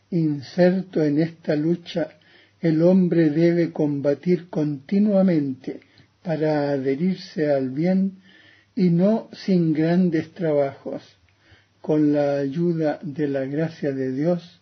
Inserto 0.10 1.04
en 1.04 1.20
esta 1.20 1.56
lucha 1.56 2.18
el 2.60 2.82
hombre 2.82 3.30
debe 3.30 3.72
combatir 3.72 4.50
continuamente 4.50 5.82
para 6.24 6.72
adherirse 6.72 7.52
al 7.52 7.70
bien 7.70 8.18
y 8.76 8.90
no 8.90 9.30
sin 9.32 9.74
grandes 9.74 10.32
trabajos. 10.32 11.04
Con 11.82 12.14
la 12.14 12.40
ayuda 12.40 13.00
de 13.04 13.28
la 13.28 13.46
gracia 13.46 13.92
de 13.92 14.12
Dios 14.12 14.59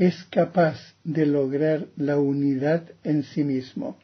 es 0.00 0.24
capaz 0.30 0.94
de 1.04 1.26
lograr 1.26 1.88
la 1.94 2.18
unidad 2.18 2.84
en 3.04 3.22
sí 3.22 3.44
mismo. 3.44 3.98